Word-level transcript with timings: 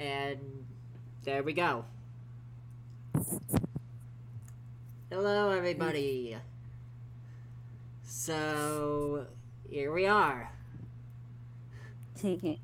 And 0.00 0.64
there 1.24 1.42
we 1.42 1.52
go. 1.52 1.84
Hello, 5.10 5.50
everybody. 5.50 6.38
So, 8.02 9.26
here 9.68 9.92
we 9.92 10.06
are. 10.06 10.50
Take 12.16 12.42
it. 12.44 12.58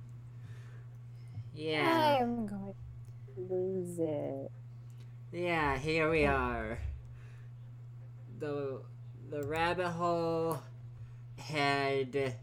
Yeah. 1.54 2.16
I'm 2.22 2.46
going 2.46 2.75
to 3.34 3.55
lose 3.55 3.98
it. 3.98 4.50
Yeah, 5.30 5.77
here 5.77 6.11
we 6.11 6.25
are. 6.25 6.79
The 8.39 8.80
the 9.29 9.43
rabbit 9.43 9.91
hole 9.91 10.61
head 11.37 12.37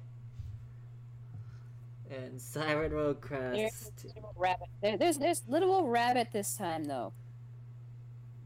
and 2.14 2.40
Siren 2.42 2.92
Road 2.92 3.22
Crest. 3.22 4.06
rabbit. 4.36 4.68
There, 4.82 4.98
there's 4.98 5.18
there's 5.18 5.44
literal 5.48 5.88
rabbit 5.88 6.30
this 6.32 6.56
time 6.56 6.86
though. 6.86 7.14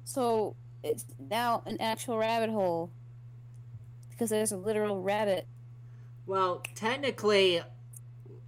So 0.04 0.56
it's 0.84 1.06
now 1.30 1.64
an 1.66 1.78
actual 1.80 2.18
rabbit 2.18 2.50
hole 2.50 2.92
because 4.10 4.30
there's 4.30 4.52
a 4.52 4.58
literal 4.58 5.02
rabbit. 5.02 5.48
Well, 6.26 6.64
technically, 6.76 7.62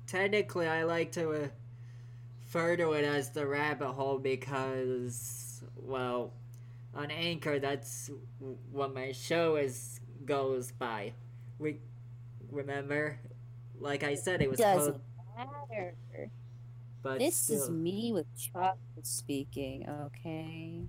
technically, 0.07 0.67
I 0.67 0.83
like 0.83 1.11
to 1.13 1.49
refer 2.47 2.75
to 2.75 2.93
it 2.93 3.05
as 3.05 3.29
the 3.29 3.45
rabbit 3.45 3.91
hole 3.91 4.17
because, 4.17 5.63
well, 5.75 6.33
on 6.95 7.11
Anchor, 7.11 7.59
that's 7.59 8.09
what 8.71 8.93
my 8.93 9.11
show 9.11 9.55
is 9.55 9.99
goes 10.25 10.71
by. 10.71 11.13
We 11.59 11.77
remember, 12.51 13.19
like 13.79 14.03
I 14.03 14.15
said, 14.15 14.41
it 14.41 14.49
was 14.49 14.59
Doesn't 14.59 14.97
matter. 15.37 15.95
but 17.01 17.19
This 17.19 17.49
is 17.49 17.69
me 17.69 18.11
with 18.13 18.25
chocolate 18.37 18.77
speaking. 19.07 19.87
Okay. 19.87 20.81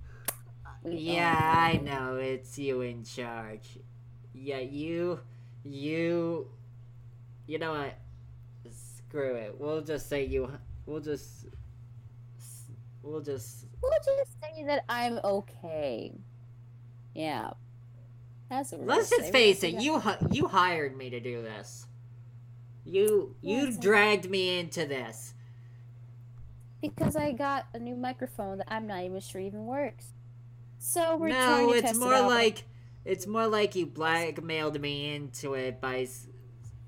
We 0.82 0.96
Yeah, 0.96 1.38
I 1.38 1.76
know 1.76 2.16
it's 2.16 2.58
you 2.58 2.80
in 2.80 3.04
charge. 3.04 3.78
Yeah, 4.32 4.58
you, 4.58 5.20
you, 5.64 6.48
you 7.46 7.58
know 7.58 7.72
what? 7.72 7.94
Screw 8.72 9.34
it. 9.34 9.56
We'll 9.58 9.82
just 9.82 10.08
say 10.08 10.24
you. 10.24 10.50
We'll 10.86 11.00
just. 11.00 11.46
We'll 13.02 13.20
just. 13.20 13.66
We'll 13.82 13.92
just 14.04 14.30
say 14.40 14.64
that 14.64 14.84
I'm 14.88 15.18
okay. 15.24 16.12
Yeah. 17.14 17.50
That's 18.48 18.72
what 18.72 18.86
Let's 18.86 19.10
just 19.10 19.26
say. 19.26 19.32
face 19.32 19.62
it. 19.64 19.74
You 19.80 20.02
you 20.30 20.46
hired 20.48 20.96
me 20.96 21.10
to 21.10 21.20
do 21.20 21.42
this. 21.42 21.86
You 22.84 23.34
you 23.42 23.66
Yes, 23.66 23.76
I- 23.76 23.80
dragged 23.80 24.30
me 24.30 24.58
into 24.58 24.86
this. 24.86 25.34
Because 26.80 27.14
I 27.14 27.32
got 27.32 27.66
a 27.74 27.78
new 27.78 27.94
microphone 27.94 28.58
that 28.58 28.68
I'm 28.72 28.86
not 28.86 29.02
even 29.04 29.20
sure 29.20 29.40
even 29.40 29.66
works. 29.66 30.12
So 30.78 31.16
we're 31.16 31.28
trying 31.30 31.66
No, 31.66 31.72
to 31.72 31.78
it's 31.78 31.88
test 31.88 32.00
more 32.00 32.14
it 32.14 32.16
out. 32.22 32.30
like 32.30 32.64
it's 33.04 33.26
more 33.26 33.46
like 33.46 33.74
you 33.74 33.86
blackmailed 33.86 34.80
me 34.80 35.14
into 35.14 35.54
it 35.54 35.80
by 35.80 36.00
s- 36.02 36.26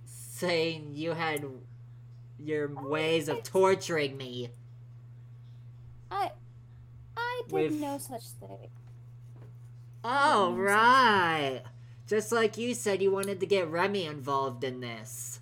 saying 0.06 0.92
you 0.94 1.12
had 1.12 1.44
your 2.38 2.70
oh, 2.76 2.88
ways 2.88 3.28
of 3.28 3.42
torturing 3.42 4.16
me. 4.16 4.48
I 6.10 6.32
I 7.16 7.42
did 7.48 7.52
With- 7.52 7.80
no 7.80 7.98
such 7.98 8.24
thing. 8.40 8.68
Oh, 10.04 10.54
right. 10.54 11.62
Just 12.06 12.32
like 12.32 12.56
you 12.58 12.74
said, 12.74 13.00
you 13.02 13.10
wanted 13.12 13.38
to 13.40 13.46
get 13.46 13.68
Remy 13.70 14.06
involved 14.06 14.64
in 14.64 14.80
this. 14.80 15.40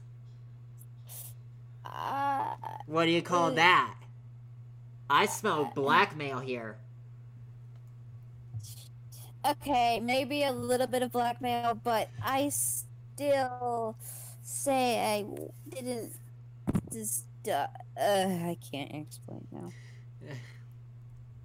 Uh, 1.90 2.54
What 2.86 3.04
do 3.06 3.10
you 3.10 3.22
call 3.22 3.48
Uh, 3.48 3.54
that? 3.54 3.94
I 5.08 5.26
smell 5.26 5.72
blackmail 5.74 6.38
here. 6.38 6.78
okay, 9.46 10.00
maybe 10.00 10.44
a 10.44 10.52
little 10.52 10.86
bit 10.86 11.02
of 11.02 11.12
blackmail, 11.12 11.74
but 11.82 12.08
I 12.22 12.50
still 12.50 13.96
say 14.42 14.98
I 15.00 15.26
didn't. 15.68 16.12
Just 16.92 17.24
uh, 17.48 17.66
uh, 17.98 18.26
I 18.50 18.56
can't 18.70 18.92
explain 18.94 19.46
now. 19.52 19.70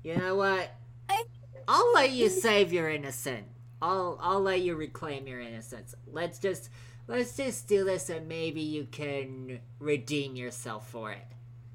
You 0.03 0.17
know 0.17 0.35
what? 0.35 0.71
I- 1.09 1.23
I'll 1.67 1.93
let 1.93 2.11
you 2.11 2.29
save 2.47 2.71
your 2.73 2.89
innocence. 2.89 3.47
I'll 3.81 4.17
I'll 4.21 4.41
let 4.41 4.61
you 4.61 4.75
reclaim 4.75 5.27
your 5.27 5.41
innocence. 5.41 5.95
Let's 6.11 6.39
just 6.39 6.69
let's 7.07 7.35
just 7.37 7.67
do 7.67 7.83
this 7.83 8.09
and 8.09 8.27
maybe 8.27 8.61
you 8.61 8.87
can 8.89 9.59
redeem 9.79 10.35
yourself 10.35 10.89
for 10.89 11.11
it. 11.11 11.25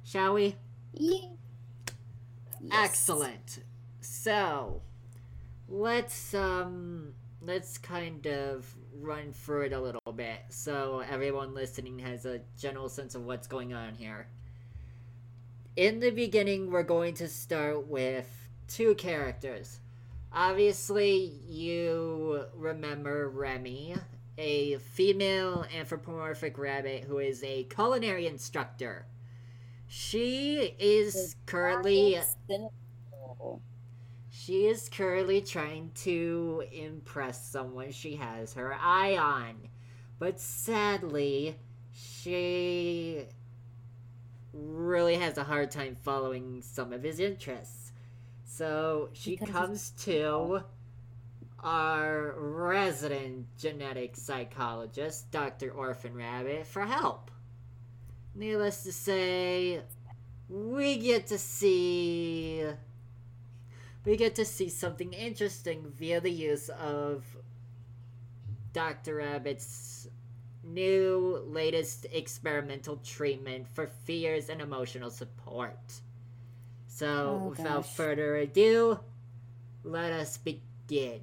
Shall 0.04 0.34
we? 0.34 0.56
Yeah. 0.92 1.28
Yes. 2.60 2.72
Excellent. 2.72 3.60
So, 4.00 4.82
let's 5.68 6.34
um 6.34 7.14
let's 7.42 7.78
kind 7.78 8.26
of 8.26 8.74
run 9.00 9.32
through 9.32 9.62
it 9.62 9.72
a 9.72 9.80
little 9.80 10.12
bit 10.14 10.41
so 10.50 11.02
everyone 11.08 11.54
listening 11.54 11.98
has 12.00 12.26
a 12.26 12.41
general 12.58 12.88
sense 12.88 13.14
of 13.14 13.24
what's 13.24 13.47
going 13.47 13.72
on 13.72 13.94
here. 13.94 14.26
In 15.76 16.00
the 16.00 16.10
beginning, 16.10 16.70
we're 16.70 16.82
going 16.82 17.14
to 17.14 17.28
start 17.28 17.86
with 17.86 18.28
two 18.68 18.94
characters. 18.97 19.78
Obviously, 20.32 21.32
you 21.48 22.44
remember 22.54 23.28
Remy, 23.30 23.97
a 24.40 24.78
female 24.78 25.66
anthropomorphic 25.76 26.58
rabbit 26.58 27.04
who 27.04 27.18
is 27.18 27.44
a 27.44 27.64
culinary 27.64 28.26
instructor. 28.26 29.06
She 29.88 30.74
is 30.78 31.36
currently 31.46 32.18
she 34.30 34.66
is 34.66 34.88
currently 34.88 35.40
trying 35.40 35.90
to 35.94 36.64
impress 36.72 37.44
someone 37.50 37.90
she 37.92 38.16
has 38.16 38.54
her 38.54 38.74
eye 38.74 39.16
on. 39.16 39.68
But 40.18 40.40
sadly, 40.40 41.56
she 41.92 43.26
really 44.52 45.16
has 45.16 45.38
a 45.38 45.44
hard 45.44 45.70
time 45.70 45.96
following 46.02 46.62
some 46.62 46.92
of 46.92 47.02
his 47.02 47.20
interests. 47.20 47.92
So 48.44 49.10
she 49.12 49.36
Because 49.36 49.50
comes 49.50 49.90
to 50.04 50.64
our 51.62 52.34
resident 52.37 53.47
genetic 53.59 54.16
psychologist, 54.16 55.31
Dr. 55.31 55.71
Orphan 55.71 56.15
Rabbit, 56.15 56.66
for 56.66 56.84
help. 56.87 57.31
Needless 58.34 58.82
to 58.84 58.93
say, 58.93 59.82
we 60.48 60.97
get 60.98 61.26
to 61.28 61.38
see 61.38 62.65
we 64.04 64.16
get 64.16 64.34
to 64.37 64.44
see 64.44 64.69
something 64.71 65.12
interesting 65.12 65.84
via 65.97 66.21
the 66.21 66.31
use 66.31 66.71
of 66.71 67.25
Dr. 68.72 69.16
Rabbit's 69.16 70.09
new 70.65 71.42
latest 71.47 72.06
experimental 72.12 72.97
treatment 72.98 73.66
for 73.75 73.87
fears 73.87 74.48
and 74.48 74.60
emotional 74.60 75.10
support. 75.10 76.00
So, 76.87 77.41
Oh, 77.44 77.48
without 77.50 77.82
gosh. 77.82 77.94
further 77.94 78.37
ado, 78.37 79.00
let 79.84 80.12
us 80.12 80.38
begin. 80.38 81.21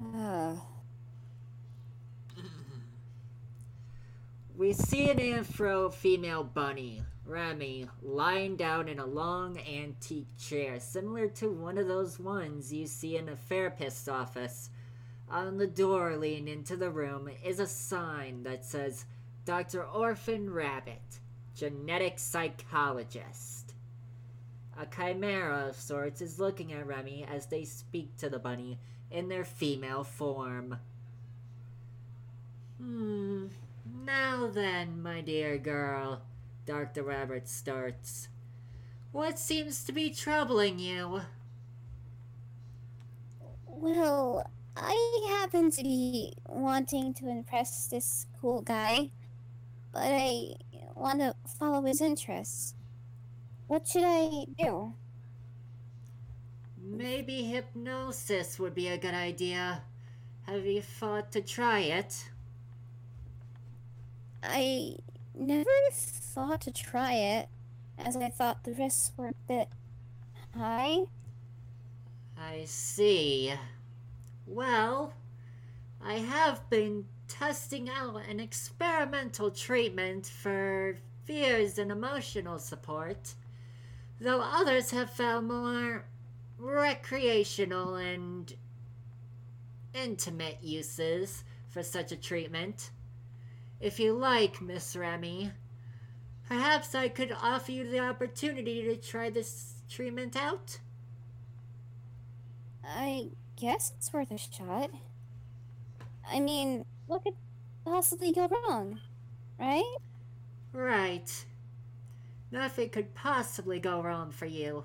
Uh, 0.00 0.54
We 4.56 4.72
see 4.72 5.08
an 5.10 5.20
Afro 5.20 5.88
female 5.88 6.42
bunny, 6.42 7.02
Remy, 7.24 7.86
lying 8.02 8.56
down 8.56 8.88
in 8.88 8.98
a 8.98 9.06
long 9.06 9.58
antique 9.58 10.36
chair, 10.36 10.80
similar 10.80 11.28
to 11.28 11.50
one 11.50 11.78
of 11.78 11.86
those 11.86 12.18
ones 12.18 12.72
you 12.72 12.86
see 12.86 13.16
in 13.16 13.28
a 13.28 13.36
therapist's 13.36 14.08
office. 14.08 14.70
On 15.30 15.58
the 15.58 15.66
door 15.66 16.16
leading 16.16 16.48
into 16.48 16.76
the 16.76 16.90
room 16.90 17.28
is 17.44 17.60
a 17.60 17.66
sign 17.66 18.42
that 18.44 18.64
says 18.64 19.04
Dr. 19.44 19.84
Orphan 19.84 20.52
Rabbit, 20.52 21.20
genetic 21.54 22.18
psychologist. 22.18 23.74
A 24.76 24.86
chimera 24.86 25.68
of 25.68 25.76
sorts 25.76 26.20
is 26.20 26.38
looking 26.40 26.72
at 26.72 26.86
Remy 26.86 27.26
as 27.28 27.46
they 27.46 27.64
speak 27.64 28.16
to 28.16 28.28
the 28.28 28.38
bunny 28.38 28.78
in 29.10 29.28
their 29.28 29.44
female 29.44 30.04
form. 30.04 30.78
Hmm. 32.78 33.46
Now 34.04 34.48
then, 34.48 35.02
my 35.02 35.20
dear 35.20 35.58
girl, 35.58 36.22
Dr. 36.66 37.02
Rabbit 37.02 37.48
starts. 37.48 38.28
What 39.12 39.38
seems 39.38 39.84
to 39.84 39.92
be 39.92 40.10
troubling 40.10 40.78
you? 40.78 41.22
well, 43.80 44.50
I 44.76 45.26
happen 45.28 45.70
to 45.70 45.82
be 45.82 46.34
wanting 46.46 47.14
to 47.14 47.28
impress 47.28 47.86
this 47.86 48.26
cool 48.40 48.62
guy, 48.62 49.10
but 49.92 50.02
I 50.04 50.54
want 50.94 51.20
to 51.20 51.34
follow 51.58 51.82
his 51.82 52.00
interests. 52.00 52.74
What 53.66 53.86
should 53.86 54.04
I 54.04 54.46
do? 54.58 54.94
Maybe 56.90 57.42
hypnosis 57.42 58.58
would 58.58 58.74
be 58.74 58.88
a 58.88 58.96
good 58.96 59.12
idea. 59.14 59.82
Have 60.46 60.64
you 60.64 60.80
thought 60.80 61.30
to 61.32 61.42
try 61.42 61.80
it? 61.80 62.30
I 64.42 64.96
never 65.34 65.70
thought 65.92 66.62
to 66.62 66.70
try 66.70 67.12
it, 67.12 67.48
as 67.98 68.16
I 68.16 68.30
thought 68.30 68.64
the 68.64 68.72
risks 68.72 69.12
were 69.18 69.28
a 69.28 69.34
bit 69.46 69.68
high. 70.56 71.04
I 72.38 72.64
see. 72.64 73.52
Well, 74.46 75.12
I 76.02 76.14
have 76.14 76.70
been 76.70 77.04
testing 77.28 77.90
out 77.90 78.22
an 78.26 78.40
experimental 78.40 79.50
treatment 79.50 80.26
for 80.26 80.96
fears 81.24 81.76
and 81.76 81.92
emotional 81.92 82.58
support, 82.58 83.34
though 84.18 84.40
others 84.40 84.90
have 84.92 85.10
found 85.10 85.48
more 85.48 86.06
recreational 86.58 87.94
and 87.94 88.52
intimate 89.94 90.58
uses 90.62 91.44
for 91.68 91.82
such 91.82 92.12
a 92.12 92.16
treatment. 92.16 92.90
If 93.80 94.00
you 94.00 94.12
like, 94.12 94.60
Miss 94.60 94.96
Remy, 94.96 95.52
perhaps 96.48 96.94
I 96.94 97.08
could 97.08 97.32
offer 97.32 97.72
you 97.72 97.88
the 97.88 98.00
opportunity 98.00 98.82
to 98.82 98.96
try 98.96 99.30
this 99.30 99.74
treatment 99.88 100.36
out? 100.36 100.78
I 102.84 103.28
guess 103.56 103.92
it's 103.96 104.12
worth 104.12 104.30
a 104.30 104.38
shot. 104.38 104.90
I 106.30 106.40
mean, 106.40 106.84
what 107.06 107.22
could 107.22 107.34
possibly 107.84 108.32
go 108.32 108.48
wrong? 108.48 109.00
Right? 109.58 109.96
Right. 110.72 111.44
Nothing 112.50 112.88
could 112.90 113.14
possibly 113.14 113.78
go 113.78 114.02
wrong 114.02 114.30
for 114.30 114.46
you. 114.46 114.84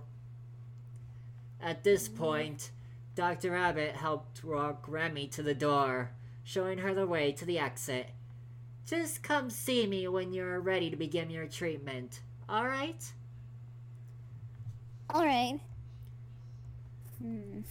At 1.64 1.86
this 1.86 2.10
point, 2.10 2.72
Dr. 3.16 3.52
Rabbit 3.52 3.96
helped 3.96 4.44
walk 4.44 4.84
Remy 4.86 5.28
to 5.28 5.42
the 5.42 5.54
door, 5.54 6.12
showing 6.44 6.80
her 6.80 6.94
the 6.94 7.08
way 7.08 7.32
to 7.32 7.46
the 7.46 7.58
exit. 7.58 8.10
Just 8.86 9.24
come 9.24 9.50
see 9.50 9.88
me 9.88 10.10
when 10.10 10.34
you're 10.34 10.60
ready 10.60 10.90
to 10.90 10.98
begin 10.98 11.30
your 11.30 11.48
treatment, 11.48 12.20
alright? 12.50 13.14
Alright. 15.14 15.62
Hmm. 17.22 17.62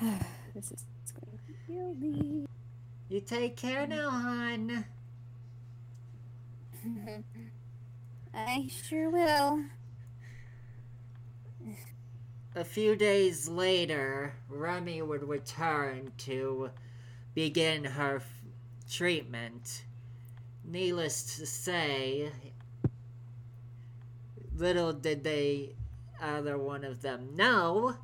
this 0.54 0.70
is 0.70 0.84
going 1.12 1.38
to 1.48 1.52
kill 1.66 1.94
me. 1.94 2.46
You 3.08 3.20
take 3.20 3.56
care 3.56 3.88
now, 3.88 4.08
hon. 4.08 4.84
I 8.34 8.68
sure 8.70 9.10
will. 9.10 9.64
A 12.54 12.64
few 12.64 12.96
days 12.96 13.48
later, 13.48 14.34
Remy 14.50 15.00
would 15.00 15.26
return 15.26 16.12
to 16.18 16.70
begin 17.34 17.84
her 17.84 18.16
f- 18.16 18.42
treatment. 18.90 19.84
Needless 20.62 21.36
to 21.38 21.46
say, 21.46 22.30
little 24.54 24.92
did 24.92 25.24
they, 25.24 25.70
either 26.20 26.58
one 26.58 26.84
of 26.84 27.00
them, 27.00 27.34
know, 27.34 27.96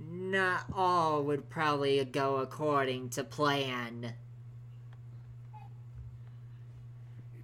not 0.00 0.64
all 0.74 1.22
would 1.22 1.48
probably 1.48 2.04
go 2.04 2.38
according 2.38 3.10
to 3.10 3.22
plan. 3.22 4.14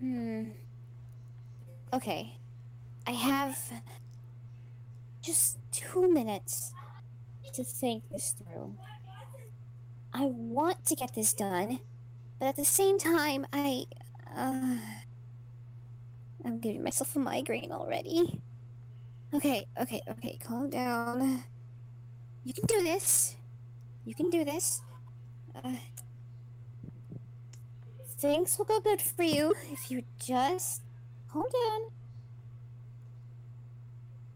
Hmm. 0.00 0.44
Okay. 1.93 2.37
I 3.06 3.12
have 3.12 3.56
just 5.25 5.59
two 5.73 6.12
minutes 6.12 6.73
to 7.55 7.65
think 7.65 8.03
this 8.11 8.32
through. 8.32 8.76
I 10.12 10.26
want 10.26 10.85
to 10.87 10.94
get 10.94 11.15
this 11.15 11.32
done, 11.32 11.81
but 12.38 12.47
at 12.47 12.56
the 12.56 12.65
same 12.65 12.99
time, 12.99 13.47
I. 13.53 13.85
Uh, 14.37 14.76
I'm 16.44 16.59
giving 16.59 16.82
myself 16.82 17.17
a 17.17 17.19
migraine 17.19 17.73
already. 17.73 18.41
Okay, 19.32 19.67
okay, 19.81 20.03
okay, 20.11 20.38
calm 20.44 20.69
down. 20.69 21.43
You 22.44 22.53
can 22.53 22.67
do 22.67 22.82
this. 22.82 23.35
You 24.05 24.15
can 24.15 24.29
do 24.29 24.44
this. 24.44 24.82
Uh, 25.55 25.76
things 28.19 28.59
will 28.59 28.67
go 28.67 28.81
good 28.81 29.00
for 29.00 29.23
you 29.23 29.55
if 29.73 29.91
you 29.91 30.03
just 30.19 30.82
calm 31.32 31.44
down. 31.44 32.04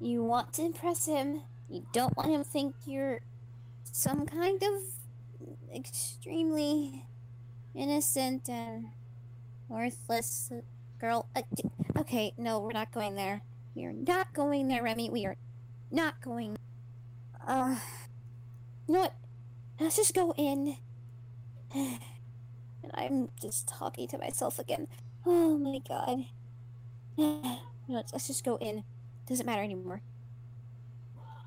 You 0.01 0.23
want 0.23 0.53
to 0.55 0.63
impress 0.63 1.07
him. 1.07 1.43
You 1.69 1.85
don't 1.93 2.17
want 2.17 2.31
him 2.31 2.45
to 2.45 2.49
think 2.49 2.75
you're 2.87 3.21
some 3.85 4.27
kind 4.27 4.63
of 4.63 5.75
extremely 5.75 7.07
innocent 7.75 8.49
and 8.49 8.87
worthless 9.69 10.53
girl. 11.01 11.29
Okay, 11.97 12.33
no, 12.39 12.61
we're 12.61 12.73
not 12.73 12.93
going 12.93 13.17
there. 13.17 13.43
You're 13.75 13.93
not 13.93 14.33
going 14.33 14.69
there, 14.69 14.83
Remy. 14.83 15.11
We 15.11 15.27
are 15.27 15.37
not 15.91 16.21
going. 16.21 16.57
Uh, 17.47 17.77
you 18.87 18.95
know 18.95 19.01
what? 19.01 19.15
Let's 19.81 19.97
just 19.97 20.15
go 20.15 20.33
in. 20.37 20.77
And 22.81 22.93
I'm 22.95 23.29
just 23.43 23.69
talking 23.69 24.09
to 24.09 24.19
myself 24.19 24.59
again. 24.59 24.87
Oh 25.27 25.59
my 25.59 25.81
god. 25.87 26.27
let's 27.89 28.27
just 28.27 28.45
go 28.45 28.57
in. 28.57 28.85
Doesn't 29.29 29.45
matter 29.45 29.63
anymore. 29.63 30.01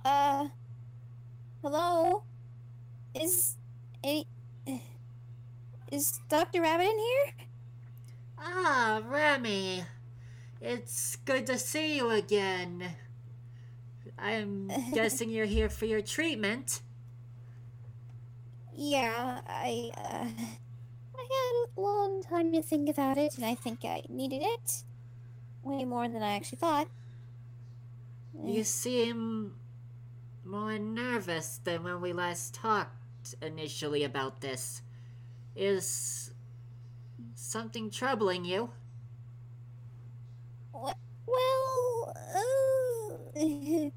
Uh, 0.05 0.49
hello? 1.63 2.21
Is 3.15 3.57
any 4.03 4.27
is 5.91 6.19
Dr. 6.29 6.61
Rabbit 6.61 6.83
in 6.83 6.99
here? 6.99 7.33
Ah, 8.37 9.01
Remy. 9.03 9.83
It's 10.61 11.15
good 11.15 11.47
to 11.47 11.57
see 11.57 11.97
you 11.97 12.11
again. 12.11 12.93
I'm 14.17 14.71
guessing 14.93 15.31
you're 15.31 15.45
here 15.45 15.67
for 15.67 15.85
your 15.85 16.01
treatment. 16.01 16.81
Yeah, 18.75 19.41
I 19.47 19.91
uh, 19.97 20.27
I 21.15 21.27
had 21.31 21.65
a 21.77 21.81
long 21.81 22.21
time 22.21 22.53
to 22.53 22.61
think 22.61 22.89
about 22.89 23.17
it, 23.17 23.37
and 23.37 23.45
I 23.45 23.55
think 23.55 23.83
I 23.83 24.03
needed 24.07 24.43
it 24.43 24.83
way 25.63 25.83
more 25.83 26.07
than 26.07 26.21
I 26.21 26.35
actually 26.35 26.59
thought. 26.59 26.87
You 28.33 28.63
seem 28.63 29.55
more 30.43 30.77
nervous 30.79 31.59
than 31.63 31.83
when 31.83 32.01
we 32.01 32.13
last 32.13 32.53
talked 32.53 33.35
initially 33.41 34.03
about 34.03 34.41
this. 34.41 34.81
Is 35.55 36.31
something 37.35 37.89
troubling 37.89 38.45
you? 38.45 38.71
Well, 40.73 42.13
uh, 42.15 43.17
it 43.35 43.93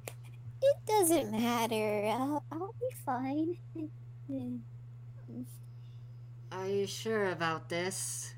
doesn't 0.86 1.32
matter. 1.32 2.06
I'll, 2.08 2.44
I'll 2.52 2.74
be 2.80 2.96
fine. 3.04 3.56
Are 6.52 6.68
you 6.68 6.86
sure 6.86 7.30
about 7.30 7.68
this? 7.68 8.34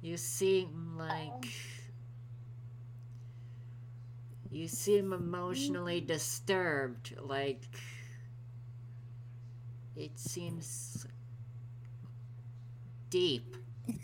You 0.00 0.16
seem 0.16 0.94
like. 0.96 1.48
You 4.54 4.68
seem 4.68 5.12
emotionally 5.12 6.00
disturbed. 6.00 7.16
Like. 7.20 7.62
It 9.96 10.18
seems. 10.18 11.06
deep. 13.10 13.56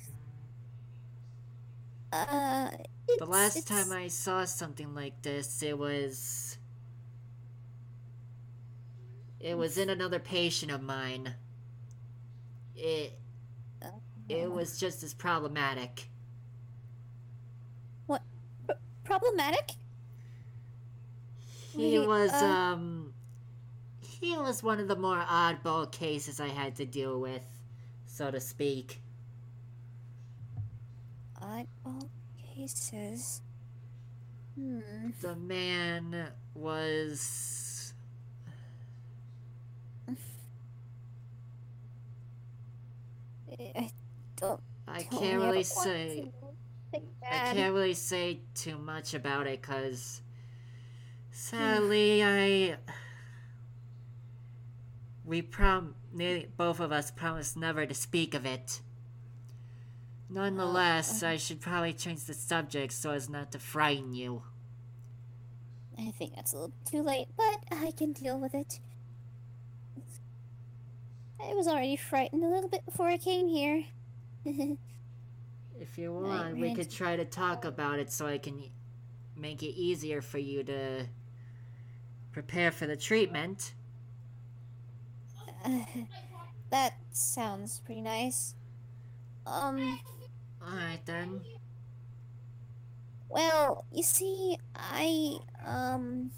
Uh, 2.13 2.71
The 3.19 3.25
last 3.27 3.57
it's- 3.57 3.65
time 3.69 3.93
I 3.93 4.09
saw 4.09 4.45
something 4.45 4.95
like 4.95 5.23
this, 5.23 5.63
it 5.63 5.79
was. 5.79 6.59
It 9.39 9.57
was 9.57 9.79
in 9.79 9.89
another 9.89 10.19
patient 10.19 10.73
of 10.73 10.83
mine. 10.83 11.35
It. 12.75 13.17
It 14.29 14.51
was 14.51 14.79
just 14.79 15.03
as 15.05 15.15
problematic. 15.15 16.09
What 18.07 18.23
problematic. 19.05 19.73
He 21.77 21.99
Wait, 21.99 22.09
was, 22.09 22.33
uh, 22.33 22.45
um. 22.45 23.15
He 24.01 24.37
was 24.37 24.63
one 24.63 24.81
of 24.81 24.89
the 24.89 24.97
more 24.97 25.21
oddball 25.21 25.91
cases 25.91 26.41
I 26.41 26.49
had 26.49 26.77
to 26.77 26.85
deal 26.85 27.21
with, 27.21 27.45
so 28.07 28.31
to 28.31 28.41
speak. 28.41 29.01
Oddball 31.41 32.09
cases. 32.55 33.41
Hmm. 34.57 34.81
The 35.23 35.37
man 35.37 36.29
was. 36.55 37.95
I 43.59 43.91
don't. 44.37 44.61
I 44.89 45.03
can't 45.03 45.41
really 45.41 45.63
say. 45.63 46.33
I 46.95 47.55
can't 47.55 47.75
really 47.75 47.95
say 47.95 48.41
too 48.55 48.77
much 48.79 49.15
about 49.15 49.47
it 49.47 49.63
because 49.63 50.23
sadly 51.41 52.23
I 52.23 52.77
we 55.25 55.41
prom 55.43 55.95
both 56.57 56.81
of 56.81 56.93
us 56.93 57.11
promised 57.11 57.57
never 57.57 57.87
to 57.87 57.95
speak 57.95 58.35
of 58.35 58.45
it. 58.45 58.81
Nonetheless, 60.29 61.23
oh, 61.23 61.29
I 61.29 61.37
should 61.37 61.61
probably 61.61 61.93
change 61.93 62.25
the 62.25 62.35
subject 62.35 62.93
so 62.93 63.11
as 63.11 63.29
not 63.29 63.53
to 63.53 63.59
frighten 63.59 64.13
you. 64.13 64.43
I 65.99 66.11
think 66.11 66.35
that's 66.35 66.53
a 66.53 66.57
little 66.57 66.73
too 66.85 67.03
late, 67.03 67.29
but 67.37 67.65
I 67.71 67.93
can 67.97 68.13
deal 68.13 68.39
with 68.39 68.55
it. 68.55 68.81
I 71.43 71.55
was 71.55 71.67
already 71.67 71.97
frightened 71.97 72.45
a 72.45 72.49
little 72.49 72.69
bit 72.69 72.85
before 72.85 73.09
I 73.09 73.17
came 73.17 73.49
here. 73.49 73.85
If 75.81 75.97
you 75.97 76.13
want, 76.13 76.59
we 76.59 76.75
could 76.75 76.91
try 76.91 77.17
to 77.17 77.25
talk 77.25 77.65
about 77.65 77.99
it 77.99 78.13
so 78.13 78.27
I 78.27 78.37
can 78.37 78.65
make 79.35 79.63
it 79.63 79.75
easier 79.75 80.21
for 80.21 80.37
you 80.37 80.63
to 80.65 81.07
prepare 82.33 82.71
for 82.71 82.87
the 82.87 82.97
treatment. 82.97 83.75
that 86.71 86.95
sounds 87.13 87.81
pretty 87.85 88.01
nice. 88.03 88.55
Um, 89.47 90.01
Alright 90.63 91.05
then. 91.07 91.41
well, 93.29 93.85
you 93.93 94.03
see, 94.03 94.57
I, 94.75 95.39
um, 95.65 96.31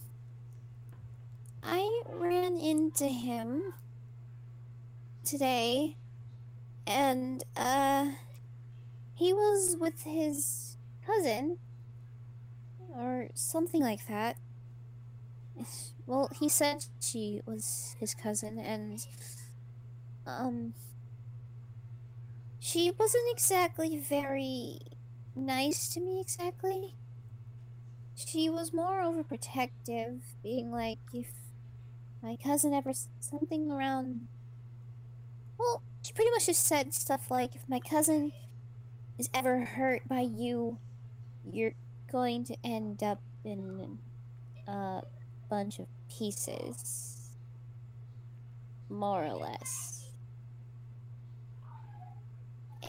I 1.62 2.02
ran 2.08 2.56
into 2.56 3.06
him 3.06 3.72
today, 5.24 5.96
and, 6.86 7.42
uh, 7.56 8.12
he 9.14 9.32
was 9.32 9.76
with 9.78 10.02
his 10.02 10.76
cousin, 11.06 11.58
or 12.94 13.28
something 13.34 13.80
like 13.82 14.06
that. 14.08 14.36
Well, 16.06 16.28
he 16.38 16.48
said 16.48 16.84
she 17.00 17.40
was 17.46 17.96
his 17.98 18.14
cousin, 18.14 18.58
and, 18.58 19.04
um, 20.26 20.74
she 22.58 22.90
wasn't 22.90 23.30
exactly 23.30 23.98
very 23.98 24.78
nice 25.34 25.88
to 25.92 26.00
me, 26.00 26.20
exactly. 26.20 26.94
She 28.14 28.48
was 28.48 28.72
more 28.72 29.02
overprotective, 29.02 30.22
being 30.42 30.70
like, 30.70 30.98
if 31.12 31.34
my 32.22 32.36
cousin 32.36 32.74
ever 32.74 32.92
something 33.20 33.70
around. 33.70 34.28
Well, 35.58 35.82
she 36.02 36.12
pretty 36.12 36.30
much 36.30 36.46
just 36.46 36.64
said 36.64 36.94
stuff 36.94 37.30
like, 37.30 37.54
if 37.54 37.68
my 37.68 37.80
cousin 37.80 38.32
is 39.18 39.30
ever 39.34 39.60
hurt 39.64 40.08
by 40.08 40.20
you, 40.22 40.78
you're 41.50 41.74
going 42.10 42.44
to 42.46 42.56
end 42.64 43.02
up 43.02 43.20
in 43.44 43.98
a 44.68 45.02
bunch 45.52 45.78
of 45.78 45.86
pieces. 46.08 47.28
More 48.88 49.22
or 49.22 49.34
less. 49.34 50.08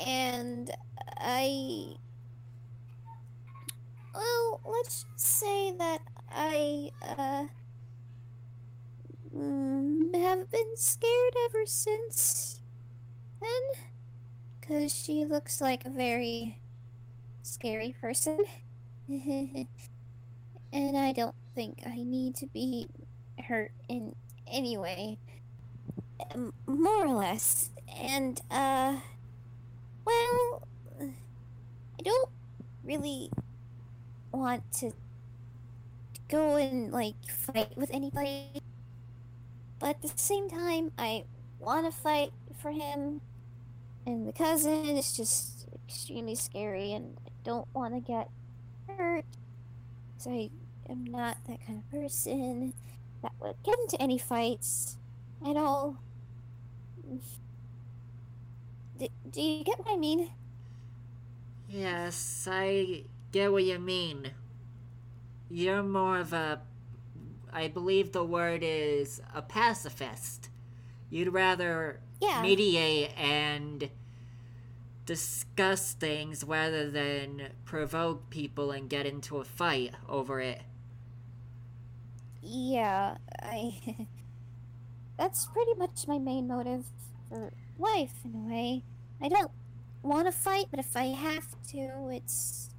And 0.08 0.72
I. 1.18 1.98
Well, 4.16 4.62
let's 4.66 5.06
say 5.18 5.74
that 5.78 6.04
I, 6.32 6.92
uh. 7.18 7.48
mm, 9.36 10.16
have 10.16 10.50
been 10.50 10.78
scared 10.78 11.34
ever 11.50 11.66
since 11.66 12.62
then. 13.42 13.84
Because 14.62 14.96
she 14.96 15.26
looks 15.26 15.60
like 15.60 15.84
a 15.86 15.90
very 15.90 16.62
scary 17.42 17.94
person. 18.00 18.40
and 19.10 19.68
I 20.72 21.12
don't 21.12 21.36
think 21.56 21.80
I 21.86 22.04
need 22.04 22.36
to 22.38 22.48
be 22.48 22.88
hurt 23.48 23.72
in 23.88 24.16
any 24.48 24.78
way. 24.78 25.18
Um, 26.34 26.54
more 26.66 27.06
or 27.06 27.14
less. 27.14 27.70
And, 28.00 28.40
uh. 28.52 28.98
Well. 30.06 30.68
I 31.00 32.04
don't 32.04 32.30
really 32.84 33.30
want 34.32 34.64
to 34.74 34.92
go 36.28 36.58
and, 36.58 36.92
like, 36.92 37.16
fight 37.30 37.78
with 37.78 37.92
anybody. 37.94 38.50
But 39.80 39.90
at 39.92 40.02
the 40.02 40.12
same 40.16 40.50
time, 40.50 40.92
I 40.98 41.26
want 41.60 41.86
to 41.86 41.98
fight 41.98 42.32
for 42.60 42.72
him. 42.72 43.22
And 44.06 44.28
the 44.28 44.34
cousin 44.34 44.98
is 44.98 45.16
just 45.16 45.68
extremely 45.88 46.36
scary, 46.36 46.92
and 46.92 47.18
I 47.26 47.30
don't 47.44 47.68
want 47.74 47.94
to 47.94 48.02
get 48.02 48.30
hurt. 48.88 49.26
So 50.18 50.32
I 50.32 50.50
am 50.90 51.04
not 51.06 51.38
that 51.48 51.66
kind 51.66 51.80
of 51.80 51.90
person 51.92 52.74
that 53.22 53.34
would 53.40 53.56
get 53.64 53.78
into 53.80 54.02
any 54.02 54.18
fights 54.18 54.98
at 55.46 55.56
all. 55.58 55.98
Do, 58.98 59.08
do 59.30 59.42
you 59.42 59.64
get 59.64 59.80
what 59.80 59.88
I 59.94 59.98
mean? 59.98 60.30
Yes, 61.68 62.48
I 62.50 63.06
get 63.32 63.52
what 63.52 63.64
you 63.64 63.80
mean. 63.80 64.32
You're 65.50 65.84
more 65.84 66.20
of 66.20 66.34
a. 66.34 66.62
I 67.52 67.68
believe 67.68 68.12
the 68.12 68.24
word 68.26 68.62
is 68.64 69.22
a 69.34 69.42
pacifist. 69.42 70.50
You'd 71.10 71.34
rather 71.34 72.02
Yeah. 72.22 72.42
mediate 72.42 73.12
and 73.18 73.90
discuss 75.06 75.94
things 75.94 76.44
rather 76.44 76.90
than 76.90 77.50
provoke 77.66 78.30
people 78.30 78.72
and 78.72 78.90
get 78.90 79.06
into 79.06 79.38
a 79.38 79.46
fight 79.46 79.94
over 80.08 80.40
it. 80.40 80.62
Yeah, 82.44 83.18
I. 83.42 83.80
That's 85.18 85.46
pretty 85.46 85.74
much 85.76 86.08
my 86.08 86.18
main 86.20 86.48
motive 86.48 86.86
for 87.30 87.54
life, 87.78 88.14
in 88.26 88.36
a 88.36 88.50
way. 88.54 88.84
I 89.22 89.30
don't 89.30 89.52
want 90.02 90.28
to 90.28 90.32
fight, 90.32 90.66
but 90.72 90.80
if 90.80 90.96
I 90.98 91.06
have 91.06 91.56
to, 91.70 92.10
it's 92.12 92.70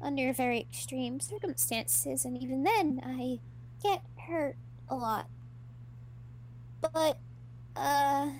under 0.00 0.32
very 0.32 0.60
extreme 0.60 1.20
circumstances, 1.20 2.24
and 2.24 2.36
even 2.42 2.62
then, 2.64 3.00
I 3.04 3.40
get 3.82 4.02
hurt 4.28 4.56
a 4.88 4.96
lot. 4.96 5.28
But, 6.80 7.18
uh. 7.74 8.30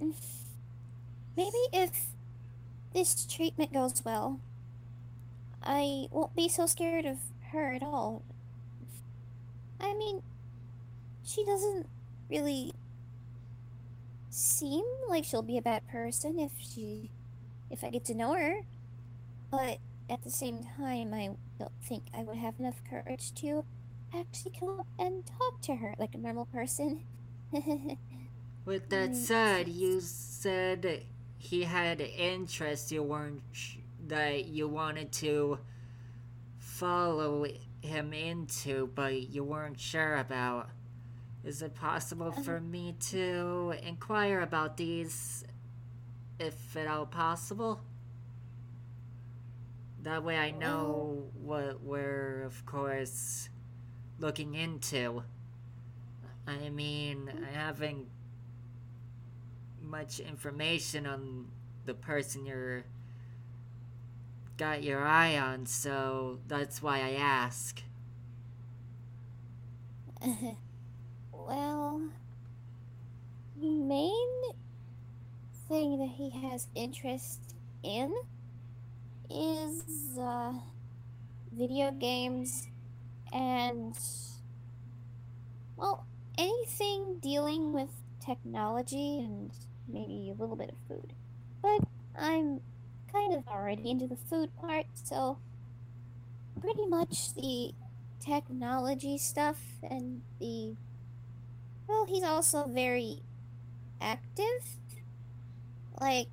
Maybe 1.36 1.58
if 1.72 2.06
this 2.94 3.26
treatment 3.26 3.72
goes 3.72 4.04
well, 4.04 4.40
I 5.62 6.08
won't 6.10 6.34
be 6.34 6.48
so 6.48 6.66
scared 6.66 7.04
of 7.04 7.18
her 7.52 7.72
at 7.72 7.82
all. 7.82 8.22
I 9.80 9.94
mean, 9.94 10.22
she 11.24 11.44
doesn't 11.44 11.86
really 12.28 12.72
seem 14.30 14.84
like 15.08 15.24
she'll 15.24 15.42
be 15.42 15.58
a 15.58 15.62
bad 15.62 15.86
person 15.88 16.38
if 16.38 16.52
she 16.58 17.10
if 17.70 17.84
I 17.84 17.90
get 17.90 18.04
to 18.06 18.14
know 18.14 18.34
her. 18.34 18.60
But 19.50 19.78
at 20.10 20.22
the 20.22 20.30
same 20.30 20.64
time, 20.76 21.12
I 21.14 21.30
don't 21.58 21.72
think 21.82 22.04
I 22.16 22.22
would 22.22 22.36
have 22.36 22.54
enough 22.58 22.82
courage 22.88 23.34
to 23.36 23.64
actually 24.14 24.52
come 24.58 24.80
up 24.80 24.86
and 24.98 25.24
talk 25.26 25.60
to 25.62 25.76
her 25.76 25.94
like 25.98 26.14
a 26.14 26.18
normal 26.18 26.46
person. 26.46 27.04
With 28.64 28.90
that 28.90 29.16
said, 29.16 29.68
you 29.68 30.00
said 30.00 31.04
he 31.38 31.64
had 31.64 32.00
interest 32.00 32.92
you 32.92 33.02
weren't 33.02 33.42
sh- 33.52 33.76
that 34.08 34.46
you 34.46 34.68
wanted 34.68 35.12
to 35.12 35.58
follow 36.58 37.46
him 37.80 38.12
into, 38.12 38.90
but 38.94 39.28
you 39.28 39.44
weren't 39.44 39.80
sure 39.80 40.16
about. 40.16 40.70
Is 41.44 41.62
it 41.62 41.74
possible 41.74 42.32
for 42.32 42.60
me 42.60 42.94
to 43.10 43.74
inquire 43.82 44.40
about 44.40 44.76
these, 44.76 45.44
if 46.38 46.76
at 46.76 46.86
all 46.86 47.06
possible? 47.06 47.80
That 50.02 50.22
way 50.24 50.36
I 50.36 50.50
know 50.50 51.24
oh. 51.24 51.30
what 51.40 51.82
we're, 51.82 52.42
of 52.42 52.64
course, 52.66 53.48
looking 54.18 54.54
into. 54.54 55.22
I 56.46 56.70
mean, 56.70 57.28
hmm. 57.28 57.44
I 57.44 57.50
haven't 57.50 58.06
much 59.82 60.20
information 60.20 61.06
on 61.06 61.46
the 61.86 61.94
person 61.94 62.44
you're 62.44 62.84
got 64.58 64.82
your 64.82 65.06
eye 65.06 65.38
on, 65.38 65.64
so 65.66 66.40
that's 66.48 66.82
why 66.82 66.98
I 66.98 67.12
ask. 67.12 67.80
well, 71.32 72.02
the 73.56 73.70
main 73.70 74.42
thing 75.68 75.98
that 75.98 76.10
he 76.16 76.30
has 76.30 76.66
interest 76.74 77.54
in 77.84 78.12
is 79.30 80.18
uh, 80.18 80.52
video 81.52 81.92
games 81.92 82.66
and, 83.32 83.96
well, 85.76 86.04
anything 86.36 87.18
dealing 87.20 87.72
with 87.72 87.90
technology 88.24 89.20
and 89.20 89.52
maybe 89.86 90.34
a 90.36 90.40
little 90.40 90.56
bit 90.56 90.70
of 90.70 90.76
food. 90.88 91.12
But 91.62 91.80
I'm 92.18 92.60
kind 93.18 93.34
of 93.34 93.48
already 93.48 93.90
into 93.90 94.06
the 94.06 94.16
food 94.16 94.50
part, 94.60 94.86
so 94.94 95.38
pretty 96.60 96.86
much 96.86 97.34
the 97.34 97.72
technology 98.20 99.16
stuff 99.16 99.60
and 99.82 100.22
the 100.40 100.74
well 101.86 102.04
he's 102.04 102.24
also 102.24 102.66
very 102.66 103.22
active 104.00 104.76
like 106.00 106.26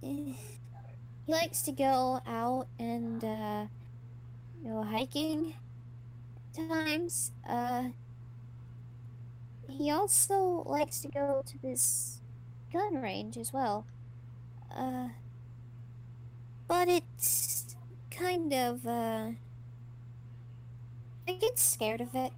he 0.00 0.36
likes 1.26 1.62
to 1.62 1.72
go 1.72 2.20
out 2.26 2.66
and 2.78 3.22
uh, 3.22 3.66
go 4.64 4.82
hiking. 4.82 5.54
Times, 6.56 7.32
uh, 7.48 7.88
he 9.68 9.90
also 9.90 10.64
likes 10.66 11.00
to 11.00 11.08
go 11.08 11.42
to 11.46 11.58
this 11.62 12.20
gun 12.72 13.00
range 13.00 13.36
as 13.36 13.52
well. 13.52 13.86
Uh, 14.74 15.08
but 16.66 16.88
it's 16.88 17.76
kind 18.10 18.52
of 18.52 18.86
uh, 18.86 19.30
I 21.26 21.32
get 21.32 21.58
scared 21.58 22.00
of 22.00 22.14
it. 22.14 22.32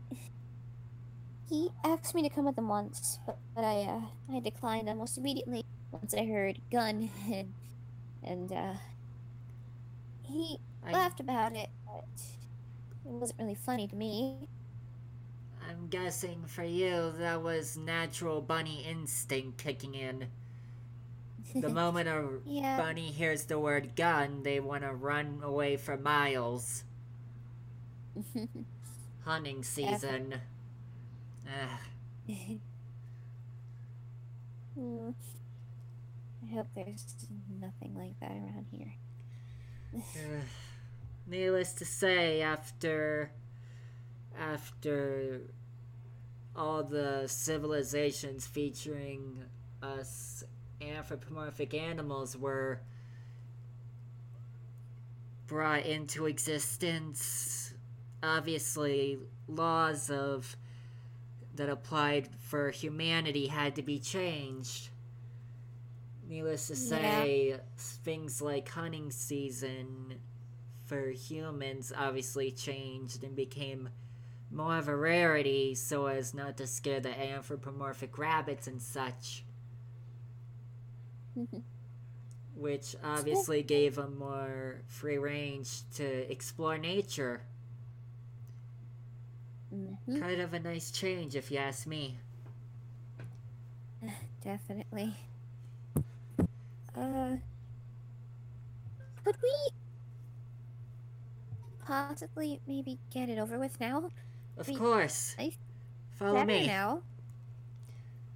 He 1.49 1.71
asked 1.85 2.15
me 2.15 2.23
to 2.23 2.29
come 2.29 2.45
with 2.45 2.57
him 2.57 2.69
once, 2.69 3.19
but, 3.27 3.39
but 3.55 3.65
I 3.65 3.83
uh, 3.83 4.37
I 4.37 4.41
declined 4.41 4.89
almost 4.89 5.19
immediately 5.19 5.65
once 5.91 6.15
I 6.15 6.25
heard 6.25 6.61
gun 6.71 7.11
and 7.31 7.55
and 8.23 8.53
uh, 8.53 8.75
he 10.23 10.59
I, 10.87 10.93
laughed 10.93 11.21
about 11.21 11.55
it, 11.55 11.69
but 11.87 12.05
it 13.05 13.13
wasn't 13.13 13.41
really 13.41 13.55
funny 13.55 13.89
to 13.89 13.97
me. 13.97 14.37
I'm 15.69 15.89
guessing 15.89 16.45
for 16.47 16.65
you 16.65 17.13
that 17.19 17.43
was 17.43 17.77
natural 17.77 18.41
bunny 18.41 18.85
instinct 18.89 19.59
kicking 19.59 19.95
in. 19.95 20.27
The 21.55 21.69
moment 21.75 22.09
a 22.09 22.29
yeah, 22.45 22.77
bunny 22.77 23.11
hears 23.11 23.45
the 23.45 23.59
word 23.59 23.97
gun, 23.97 24.43
they 24.43 24.61
want 24.61 24.83
to 24.83 24.93
run 24.93 25.41
away 25.43 25.77
for 25.77 25.97
miles. 25.97 26.85
Hunting 29.25 29.63
season. 29.63 30.41
Hmm. 31.47 31.77
I 36.43 36.55
hope 36.55 36.69
there's 36.75 37.05
nothing 37.61 37.95
like 37.95 38.19
that 38.21 38.31
around 38.31 38.67
here. 38.71 38.95
Ugh. 39.95 40.43
Needless 41.27 41.73
to 41.75 41.85
say, 41.85 42.43
after 42.43 43.31
after 44.39 45.43
all 46.57 46.83
the 46.83 47.25
civilizations 47.27 48.47
featuring 48.47 49.45
us 49.83 50.45
anthropomorphic 50.81 51.75
animals 51.75 52.37
were 52.37 52.81
brought 55.47 55.85
into 55.85 56.27
existence, 56.27 57.75
obviously 58.23 59.19
laws 59.49 60.11
of 60.11 60.57
that 61.57 61.69
applied 61.69 62.29
for 62.39 62.71
humanity 62.71 63.49
had 63.49 63.75
to 63.77 63.83
be 63.83 63.99
changed. 63.99 64.91
Needless 66.29 66.69
to 66.69 66.77
say, 66.77 67.57
things 67.77 68.41
like 68.41 68.69
hunting 68.69 69.11
season 69.11 70.21
for 70.85 71.11
humans 71.11 71.93
obviously 71.97 72.53
changed 72.53 73.25
and 73.25 73.35
became 73.35 73.89
more 74.51 74.77
of 74.77 74.89
a 74.89 74.97
rarity 74.97 75.75
so 75.75 76.07
as 76.07 76.35
not 76.35 76.57
to 76.57 76.67
scare 76.67 77.01
the 77.01 77.21
anthropomorphic 77.21 78.17
rabbits 78.19 78.67
and 78.67 78.81
such, 78.81 79.45
which 82.55 82.95
obviously 83.03 83.63
gave 83.63 83.95
them 83.97 84.19
more 84.19 84.83
free 84.87 85.19
range 85.19 85.83
to 85.97 86.31
explore 86.31 86.77
nature. 86.79 87.43
Mhm, 89.73 90.21
Kind 90.21 90.41
of 90.41 90.53
a 90.53 90.59
nice 90.61 90.91
change, 90.91 91.37
if 91.37 91.51
you 91.51 91.59
ask 91.59 91.87
me. 91.87 92.19
Definitely. 94.43 95.15
Uh, 96.97 97.37
could 99.25 99.37
we 99.43 99.71
possibly 101.85 102.61
maybe 102.67 102.99
get 103.11 103.29
it 103.29 103.39
over 103.39 103.59
with 103.59 103.79
now? 103.81 104.11
Of 104.57 104.69
Wait, 104.69 104.79
course. 104.79 105.35
I- 105.39 105.53
Follow 106.13 106.45
me. 106.45 106.67
now. 106.67 107.03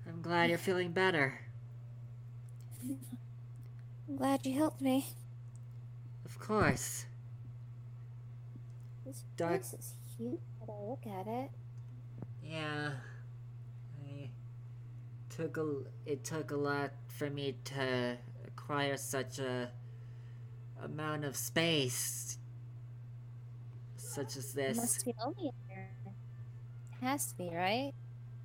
I'm 0.08 0.22
glad 0.22 0.48
you're 0.48 0.58
feeling 0.58 0.92
better. 0.92 1.40
I'm 4.08 4.16
glad 4.16 4.46
you 4.46 4.54
helped 4.58 4.80
me. 4.80 5.06
Of 6.24 6.38
course. 6.38 7.06
This 9.04 9.24
Dark- 9.36 9.62
place 9.62 9.72
is 9.72 9.94
huge. 10.16 10.40
When 10.58 10.70
I 10.76 10.80
look 10.82 11.06
at 11.06 11.26
it. 11.26 11.50
Yeah. 12.42 12.92
I 14.04 14.30
took 15.30 15.56
a 15.56 15.82
it 16.06 16.24
took 16.24 16.50
a 16.50 16.56
lot 16.56 16.92
for 17.08 17.30
me 17.30 17.56
to 17.64 18.16
acquire 18.46 18.96
such 18.96 19.38
a 19.38 19.70
amount 20.82 21.24
of 21.24 21.36
space 21.36 22.38
such 23.96 24.36
as 24.36 24.54
It 24.66 24.74
this. 24.74 24.76
must 24.76 25.04
be 25.04 25.14
lonely 25.20 25.46
in 25.48 25.52
there. 25.68 25.90
It 26.92 27.04
has 27.04 27.26
to 27.26 27.36
be, 27.36 27.50
right? 27.54 27.92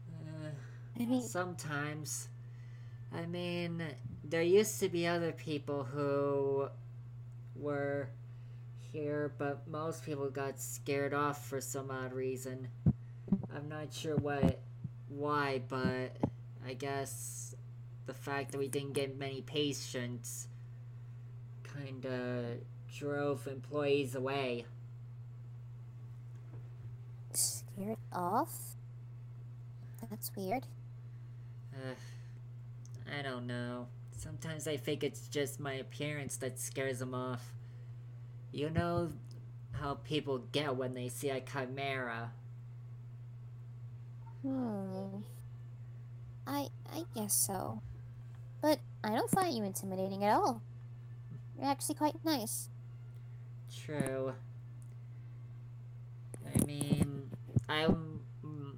Uh, 0.10 0.50
I 1.00 1.06
mean, 1.06 1.22
Sometimes. 1.22 2.30
I 3.14 3.26
mean, 3.26 3.84
there 4.30 4.44
used 4.44 4.80
to 4.80 4.90
be 4.90 5.08
other 5.08 5.32
people 5.32 5.84
who 5.84 6.68
were 7.56 8.10
here, 8.92 9.32
but 9.38 9.68
most 9.68 10.06
people 10.06 10.30
got 10.30 10.60
scared 10.60 11.14
off 11.14 11.48
for 11.48 11.60
some 11.60 11.90
odd 11.90 12.14
reason. 12.14 12.68
I'm 13.54 13.68
not 13.68 13.92
sure 13.92 14.16
what, 14.16 14.60
why, 15.08 15.62
but 15.68 16.16
I 16.66 16.74
guess 16.74 17.56
the 18.06 18.14
fact 18.14 18.52
that 18.52 18.60
we 18.60 18.68
didn't 18.68 18.94
get 18.94 19.18
many 19.18 19.42
patients 19.42 20.48
kind 21.64 22.06
of 22.06 22.46
drove 22.96 23.48
employees 23.48 24.14
away. 24.16 24.66
scared 27.34 27.98
off? 28.12 28.76
That's 30.10 30.32
weird. 30.36 30.66
Uh, 31.74 31.96
I 33.18 33.22
don't 33.22 33.48
know. 33.48 33.88
Sometimes 34.20 34.68
I 34.68 34.76
think 34.76 35.02
it's 35.02 35.30
just 35.30 35.62
my 35.62 35.76
appearance 35.76 36.36
that 36.38 36.60
scares 36.60 37.00
them 37.00 37.14
off. 37.14 37.54
You 38.52 38.70
know 38.70 39.14
how 39.72 39.94
people 39.94 40.40
get 40.52 40.76
when 40.76 40.94
they 40.94 41.08
see 41.08 41.30
a 41.30 41.40
chimera. 41.40 42.32
Hmm. 44.42 45.22
I 46.46 46.68
I 46.92 47.04
guess 47.16 47.34
so. 47.34 47.82
But 48.62 48.80
I 49.06 49.16
don't 49.16 49.32
find 49.32 49.56
you 49.56 49.64
intimidating 49.64 50.26
at 50.26 50.36
all. 50.36 50.62
You're 51.58 51.70
actually 51.70 51.96
quite 51.96 52.16
nice. 52.26 52.68
True. 53.86 54.34
I 56.46 56.66
mean, 56.66 57.32
I 57.70 57.86
mm, 57.86 58.74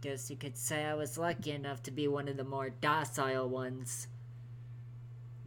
guess 0.00 0.30
you 0.30 0.36
could 0.38 0.56
say 0.56 0.86
I 0.86 0.94
was 0.94 1.18
lucky 1.18 1.50
enough 1.50 1.82
to 1.82 1.90
be 1.90 2.08
one 2.08 2.28
of 2.28 2.38
the 2.38 2.44
more 2.44 2.70
docile 2.70 3.50
ones. 3.50 4.08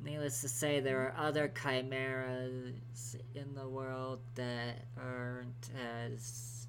Needless 0.10 0.42
to 0.42 0.50
say, 0.50 0.80
there 0.80 1.02
are 1.02 1.14
other 1.16 1.48
chimeras 1.50 3.16
in 3.36 3.54
the 3.54 3.70
world 3.70 4.20
that 4.34 4.86
aren't 4.98 5.70
as 6.10 6.66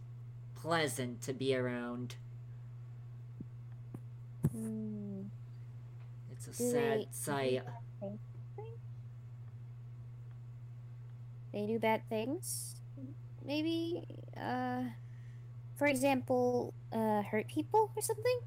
pleasant 0.55 1.23
to 1.23 1.33
be 1.33 1.57
around. 1.57 2.17
Hmm. 4.53 5.23
It's 6.33 6.49
a 6.49 6.51
Do 6.51 6.71
sad 6.71 6.99
they- 6.99 7.09
sight. 7.13 7.63
They 11.53 11.67
do 11.67 11.79
bad 11.79 12.07
things. 12.11 12.77
Maybe, 13.43 14.07
uh, 14.37 14.83
for 15.77 15.87
example, 15.87 16.75
uh, 16.93 17.23
hurt 17.23 17.49
people 17.49 17.91
or 17.97 18.03
something. 18.03 18.41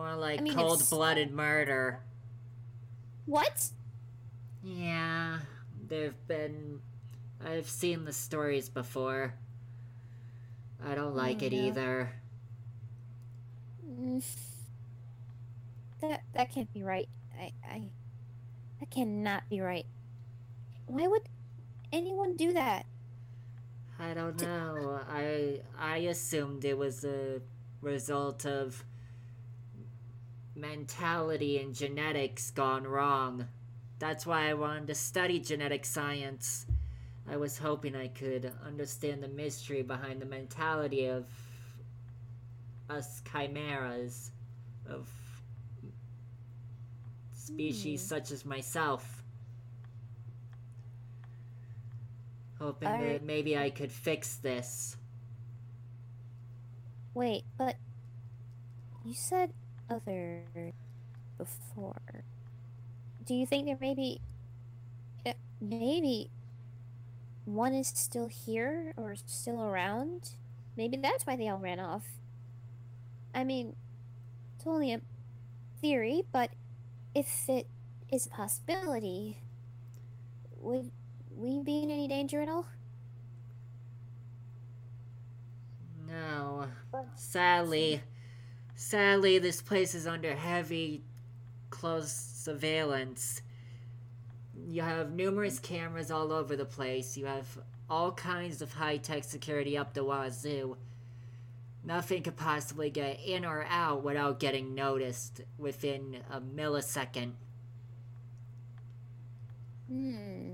More 0.00 0.16
like 0.16 0.40
mean, 0.40 0.54
cold 0.54 0.88
blooded 0.88 1.30
murder. 1.30 2.00
What? 3.26 3.68
Yeah, 4.62 5.40
there've 5.88 6.26
been. 6.26 6.80
I've 7.44 7.68
seen 7.68 8.06
the 8.06 8.12
stories 8.14 8.70
before. 8.70 9.34
I 10.82 10.94
don't 10.94 11.14
like 11.14 11.42
Oh, 11.42 11.46
it 11.46 11.52
no. 11.52 11.58
either. 11.58 12.12
Mm. 13.86 14.24
That 16.00 16.22
that 16.32 16.50
can't 16.50 16.72
be 16.72 16.82
right. 16.82 17.08
I 17.38 17.52
I 17.62 17.82
that 18.80 18.90
cannot 18.90 19.50
be 19.50 19.60
right. 19.60 19.84
Why 20.86 21.08
would 21.08 21.28
anyone 21.92 22.36
do 22.36 22.54
that? 22.54 22.86
I 23.98 24.14
don't 24.14 24.40
know. 24.40 25.00
I 25.10 25.60
I 25.78 25.98
assumed 25.98 26.64
it 26.64 26.78
was 26.78 27.04
a 27.04 27.42
result 27.82 28.46
of 28.46 28.82
mentality 30.60 31.58
and 31.58 31.74
genetics 31.74 32.50
gone 32.50 32.84
wrong. 32.86 33.48
That's 33.98 34.26
why 34.26 34.48
I 34.48 34.54
wanted 34.54 34.86
to 34.88 34.94
study 34.94 35.40
genetic 35.40 35.84
science. 35.84 36.66
I 37.28 37.36
was 37.36 37.58
hoping 37.58 37.94
I 37.94 38.08
could 38.08 38.52
understand 38.66 39.22
the 39.22 39.28
mystery 39.28 39.82
behind 39.82 40.20
the 40.20 40.26
mentality 40.26 41.06
of 41.06 41.26
us 42.88 43.22
chimeras, 43.30 44.30
of 44.88 45.08
species 47.34 48.02
Hmm. 48.02 48.06
such 48.06 48.30
as 48.32 48.44
myself. 48.44 49.22
Hoping 52.58 52.88
that 52.90 53.22
maybe 53.24 53.56
I 53.56 53.70
could 53.70 53.90
fix 53.92 54.36
this. 54.36 54.96
Wait, 57.14 57.44
but 57.56 57.76
you 59.04 59.14
said 59.14 59.52
other 59.90 60.42
before. 61.36 62.24
Do 63.24 63.34
you 63.34 63.46
think 63.46 63.66
there 63.66 63.78
may 63.80 63.94
be 63.94 64.20
maybe 65.60 66.30
one 67.44 67.74
is 67.74 67.88
still 67.88 68.28
here 68.28 68.94
or 68.96 69.14
still 69.26 69.62
around? 69.62 70.30
Maybe 70.76 70.96
that's 70.96 71.26
why 71.26 71.36
they 71.36 71.48
all 71.48 71.58
ran 71.58 71.80
off. 71.80 72.04
I 73.34 73.44
mean, 73.44 73.76
it's 74.56 74.66
only 74.66 74.92
a 74.92 75.00
theory, 75.80 76.24
but 76.32 76.50
if 77.14 77.48
it 77.48 77.66
is 78.10 78.26
a 78.26 78.30
possibility, 78.30 79.38
would 80.60 80.90
we 81.36 81.60
be 81.60 81.82
in 81.82 81.90
any 81.90 82.08
danger 82.08 82.40
at 82.40 82.48
all? 82.48 82.66
No. 86.08 86.66
Sadly, 87.14 88.02
sadly, 88.80 89.38
this 89.38 89.60
place 89.60 89.94
is 89.94 90.06
under 90.06 90.34
heavy, 90.34 91.02
close 91.68 92.10
surveillance. 92.10 93.42
You 94.68 94.82
have 94.82 95.12
numerous 95.12 95.58
cameras 95.58 96.10
all 96.10 96.32
over 96.32 96.56
the 96.56 96.64
place. 96.64 97.16
You 97.16 97.26
have 97.26 97.46
all 97.90 98.12
kinds 98.12 98.62
of 98.62 98.72
high 98.72 98.96
tech 98.96 99.24
security 99.24 99.76
up 99.76 99.92
the 99.92 100.02
wazoo. 100.02 100.78
Nothing 101.84 102.22
could 102.22 102.36
possibly 102.36 102.88
get 102.88 103.20
in 103.20 103.44
or 103.44 103.66
out 103.68 104.02
without 104.02 104.40
getting 104.40 104.74
noticed 104.74 105.42
within 105.58 106.18
a 106.30 106.40
millisecond. 106.40 107.32
Hmm. 109.88 110.52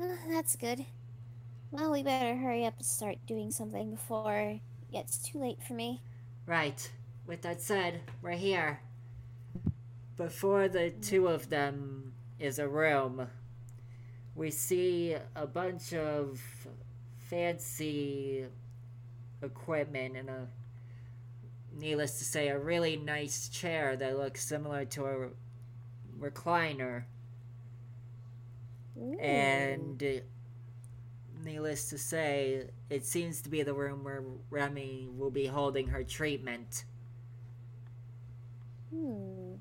Uh, 0.00 0.14
that's 0.28 0.54
good. 0.56 0.84
Well, 1.72 1.90
we 1.90 2.02
better 2.02 2.36
hurry 2.36 2.64
up 2.64 2.74
and 2.76 2.86
start 2.86 3.16
doing 3.26 3.50
something 3.50 3.90
before 3.90 4.36
it 4.36 4.60
gets 4.92 5.16
too 5.18 5.38
late 5.38 5.62
for 5.66 5.74
me. 5.74 6.02
Right. 6.46 6.90
With 7.26 7.42
that 7.42 7.62
said, 7.62 8.00
we're 8.20 8.32
here. 8.32 8.80
Before 10.16 10.68
the 10.68 10.90
two 10.90 11.28
of 11.28 11.48
them 11.48 12.12
is 12.38 12.58
a 12.58 12.68
room. 12.68 13.28
We 14.34 14.50
see 14.50 15.16
a 15.36 15.46
bunch 15.46 15.94
of 15.94 16.40
fancy 17.28 18.46
equipment 19.42 20.16
and 20.16 20.28
a 20.28 20.48
needless 21.74 22.18
to 22.18 22.24
say 22.24 22.48
a 22.48 22.58
really 22.58 22.96
nice 22.96 23.48
chair 23.48 23.96
that 23.96 24.18
looks 24.18 24.44
similar 24.44 24.84
to 24.84 25.06
a 25.06 25.28
recliner 26.18 27.04
Ooh. 28.98 29.18
and 29.18 30.22
needless 31.44 31.88
to 31.90 31.98
say 31.98 32.70
it 32.90 33.04
seems 33.06 33.40
to 33.42 33.48
be 33.50 33.62
the 33.62 33.74
room 33.74 34.04
where 34.04 34.22
Remy 34.50 35.08
will 35.16 35.30
be 35.30 35.46
holding 35.46 35.88
her 35.88 36.04
treatment. 36.04 36.84
Hmm. 38.90 39.54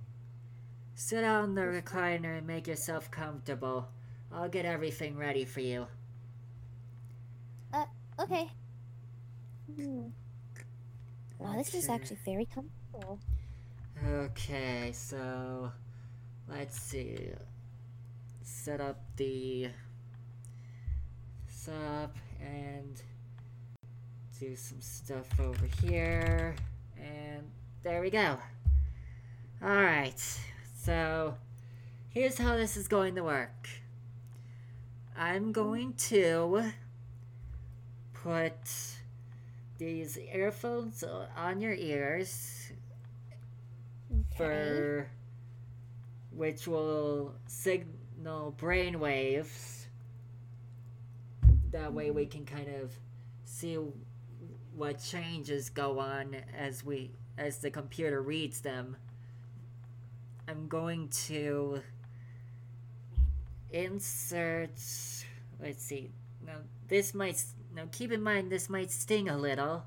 Sit 0.95 1.23
on 1.23 1.55
the 1.55 1.61
recliner 1.61 2.37
and 2.37 2.47
make 2.47 2.67
yourself 2.67 3.11
comfortable. 3.11 3.89
I'll 4.31 4.49
get 4.49 4.65
everything 4.65 5.17
ready 5.17 5.45
for 5.45 5.59
you. 5.61 5.87
Uh, 7.73 7.85
Okay. 8.19 8.51
Hmm. 9.75 10.11
Wow, 11.39 11.57
this 11.57 11.73
is 11.73 11.89
actually 11.89 12.19
very 12.23 12.45
comfortable. 12.45 13.19
Okay, 14.05 14.91
so 14.93 15.71
let's 16.47 16.79
see. 16.79 17.31
Set 18.41 18.81
up 18.81 18.97
the 19.17 19.69
setup 21.65 22.15
and 22.39 22.99
do 24.39 24.55
some 24.55 24.81
stuff 24.81 25.27
over 25.39 25.67
here. 25.83 26.55
And 26.97 27.43
there 27.83 28.01
we 28.01 28.09
go. 28.09 28.37
Alright, 29.63 30.19
so 30.81 31.35
here's 32.09 32.39
how 32.39 32.55
this 32.57 32.75
is 32.77 32.87
going 32.87 33.13
to 33.15 33.23
work. 33.23 33.69
I'm 35.15 35.51
going 35.51 35.93
to 36.09 36.71
put 38.13 38.53
these 39.77 40.17
earphones 40.17 41.03
on 41.37 41.61
your 41.61 41.73
ears 41.73 42.71
Okay. 44.11 44.35
for 44.35 45.09
which 46.35 46.67
will 46.67 47.35
signal 47.45 48.51
brain 48.57 48.99
waves. 48.99 49.80
That 51.71 51.93
way 51.93 52.11
we 52.11 52.25
can 52.25 52.45
kind 52.45 52.67
of 52.81 52.91
see 53.45 53.77
what 54.75 55.01
changes 55.01 55.69
go 55.69 55.99
on 55.99 56.35
as 56.57 56.83
we 56.83 57.11
as 57.37 57.59
the 57.59 57.71
computer 57.71 58.21
reads 58.21 58.61
them. 58.61 58.97
I'm 60.47 60.67
going 60.67 61.09
to 61.27 61.81
insert 63.71 64.71
let's 65.61 65.83
see. 65.83 66.11
Now 66.45 66.57
this 66.87 67.13
might 67.13 67.43
now 67.75 67.83
keep 67.91 68.11
in 68.11 68.21
mind 68.21 68.51
this 68.51 68.69
might 68.69 68.91
sting 68.91 69.29
a 69.29 69.37
little. 69.37 69.83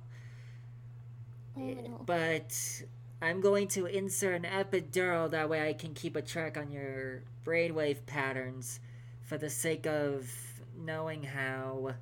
Oh. 1.58 2.00
But 2.04 2.82
I'm 3.22 3.40
going 3.40 3.68
to 3.68 3.86
insert 3.86 4.44
an 4.44 4.50
epidural 4.50 5.30
that 5.30 5.48
way 5.48 5.68
I 5.68 5.72
can 5.72 5.94
keep 5.94 6.16
a 6.16 6.22
track 6.22 6.56
on 6.56 6.70
your 6.70 7.22
brainwave 7.44 8.04
patterns 8.06 8.80
for 9.22 9.38
the 9.38 9.50
sake 9.50 9.86
of 9.86 10.30
knowing 10.76 11.22
how 11.24 11.94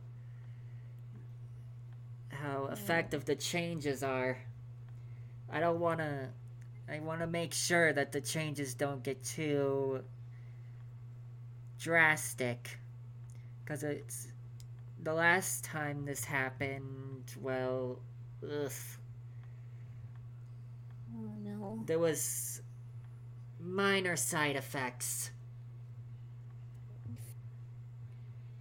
how 2.31 2.67
effective 2.73 3.25
the 3.25 3.37
changes 3.37 4.03
are. 4.03 4.39
I 5.51 5.61
don't 5.61 5.81
want 5.81 5.99
to 6.01 6.31
I 6.89 7.01
want 7.01 7.21
to 7.21 7.27
make 7.27 7.55
sure 7.55 7.93
that 7.93 8.13
the 8.13 8.21
changes 8.21 8.75
don't 8.75 9.03
get 9.03 9.23
too 9.25 10.05
drastic 11.79 12.79
cuz 13.67 13.83
it's 13.83 14.33
the 15.03 15.15
last 15.15 15.65
time 15.65 16.05
this 16.07 16.25
happened, 16.27 17.35
well, 17.41 18.01
ugh, 18.45 18.73
Oh 21.15 21.35
no. 21.45 21.87
there 21.87 21.99
was 21.99 22.63
minor 23.61 24.17
side 24.17 24.57
effects. 24.57 25.32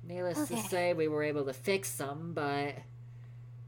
Needless 0.03 0.47
to 0.47 0.57
say, 0.57 0.93
we 0.93 1.07
were 1.07 1.23
able 1.23 1.45
to 1.45 1.53
fix 1.53 1.95
them, 1.97 2.33
but 2.33 2.75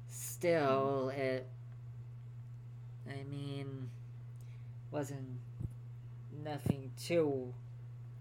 still, 0.10 1.10
it. 1.16 1.48
I 3.10 3.24
mean, 3.24 3.90
wasn't 4.92 5.40
nothing 6.44 6.92
too 6.98 7.54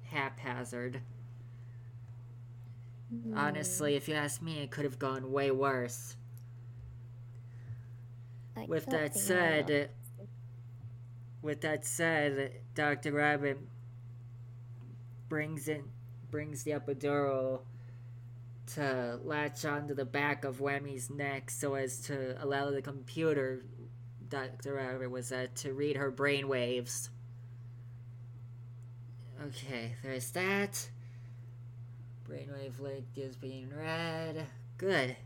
haphazard. 0.05 1.01
Hmm. 3.11 3.37
Honestly, 3.37 3.95
if 3.95 4.09
you 4.09 4.15
ask 4.15 4.43
me, 4.43 4.61
it 4.61 4.71
could 4.71 4.85
have 4.85 4.99
gone 4.99 5.33
way 5.33 5.51
worse. 5.51 6.17
I 8.57 8.67
With 8.67 8.87
that 8.87 9.15
said, 9.17 9.91
with 11.41 11.61
that 11.63 11.85
said, 11.85 12.53
Dr. 12.75 13.13
Rabbit 13.13 13.59
brings 15.29 15.69
in 15.69 15.85
brings 16.31 16.63
the 16.63 16.73
epidural 16.73 17.61
to 18.75 19.19
latch 19.25 19.65
onto 19.65 19.95
the 19.95 20.05
back 20.05 20.45
of 20.45 20.61
Remy's 20.61 21.11
neck 21.11 21.51
so 21.51 21.75
as 21.75 21.99
to 22.03 22.37
allow 22.43 22.71
the 22.71 22.83
computer 22.83 23.63
Dr. 24.29 24.75
Rabbit 24.75 25.11
was 25.11 25.31
at 25.31 25.55
to 25.57 25.75
read 25.75 25.97
her 25.97 26.11
brain 26.11 26.49
waves. 26.49 27.11
Okay, 29.47 29.95
there's 30.03 30.31
that. 30.31 30.89
Brainwave 32.27 32.81
link 32.81 33.05
is 33.15 33.37
being 33.37 33.71
read. 33.77 34.47
Good. 34.79 35.17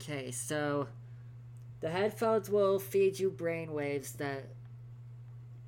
Okay, 0.00 0.30
so 0.32 0.88
the 1.80 1.88
headphones 1.88 2.50
will 2.50 2.78
feed 2.78 3.18
you 3.18 3.30
brainwaves 3.30 4.18
that 4.18 4.44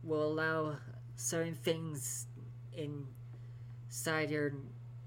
will 0.03 0.27
allow 0.27 0.77
certain 1.17 1.55
things 1.55 2.27
inside 2.77 4.31
your 4.31 4.53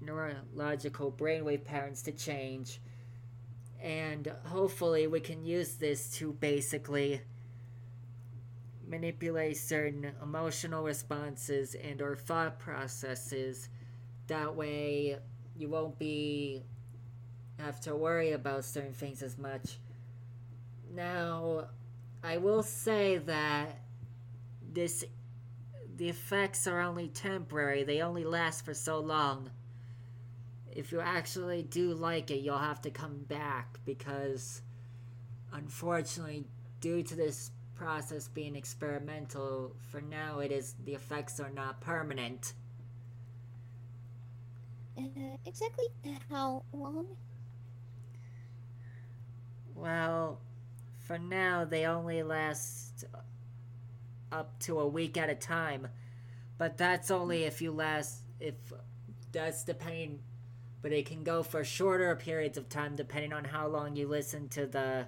neurological 0.00 1.12
brainwave 1.12 1.64
patterns 1.64 2.02
to 2.02 2.12
change. 2.12 2.80
And 3.80 4.32
hopefully, 4.46 5.06
we 5.06 5.20
can 5.20 5.44
use 5.44 5.76
this 5.76 6.10
to 6.14 6.32
basically 6.32 7.20
manipulate 8.86 9.56
certain 9.56 10.12
emotional 10.22 10.82
responses 10.82 11.74
and 11.74 12.00
or 12.00 12.16
thought 12.16 12.58
processes 12.58 13.68
that 14.28 14.56
way 14.56 15.18
you 15.58 15.68
won't 15.68 15.98
be 15.98 16.62
have 17.58 17.78
to 17.80 17.94
worry 17.94 18.32
about 18.32 18.64
certain 18.64 18.94
things 18.94 19.22
as 19.22 19.36
much 19.36 19.78
now 20.90 21.68
i 22.24 22.38
will 22.38 22.62
say 22.62 23.18
that 23.18 23.78
this 24.72 25.04
the 25.98 26.08
effects 26.08 26.66
are 26.68 26.80
only 26.80 27.08
temporary, 27.08 27.82
they 27.82 28.00
only 28.00 28.24
last 28.24 28.64
for 28.64 28.72
so 28.72 29.00
long. 29.00 29.50
If 30.74 30.92
you 30.92 31.00
actually 31.00 31.62
do 31.62 31.94
like 31.94 32.30
it, 32.30 32.40
you'll 32.40 32.58
have 32.58 32.82
to 32.82 32.90
come 32.90 33.24
back 33.28 33.78
because, 33.84 34.62
unfortunately, 35.52 36.44
due 36.80 37.02
to 37.02 37.14
this 37.14 37.50
process 37.74 38.28
being 38.28 38.56
experimental, 38.56 39.74
for 39.90 40.00
now 40.00 40.40
it 40.40 40.52
is 40.52 40.74
the 40.84 40.94
effects 40.94 41.40
are 41.40 41.50
not 41.50 41.80
permanent. 41.80 42.54
Uh, 44.96 45.36
exactly 45.46 45.86
how 46.30 46.64
long? 46.72 47.06
Well, 49.74 50.40
for 51.06 51.18
now 51.18 51.64
they 51.64 51.86
only 51.86 52.22
last 52.22 53.04
up 54.32 54.58
to 54.60 54.80
a 54.80 54.86
week 54.86 55.16
at 55.16 55.30
a 55.30 55.34
time, 55.34 55.88
but 56.58 56.76
that's 56.76 57.10
only 57.10 57.44
if 57.44 57.62
you 57.62 57.70
last 57.70 58.22
if 58.40 58.54
that's 59.30 59.64
depending 59.64 60.20
but 60.82 60.92
it 60.92 61.06
can 61.06 61.24
go 61.24 61.42
for 61.42 61.64
shorter 61.64 62.14
periods 62.16 62.56
of 62.56 62.68
time 62.68 62.96
depending 62.96 63.32
on 63.32 63.44
how 63.44 63.66
long 63.66 63.96
you 63.96 64.06
listen 64.06 64.48
to 64.48 64.66
the 64.66 65.06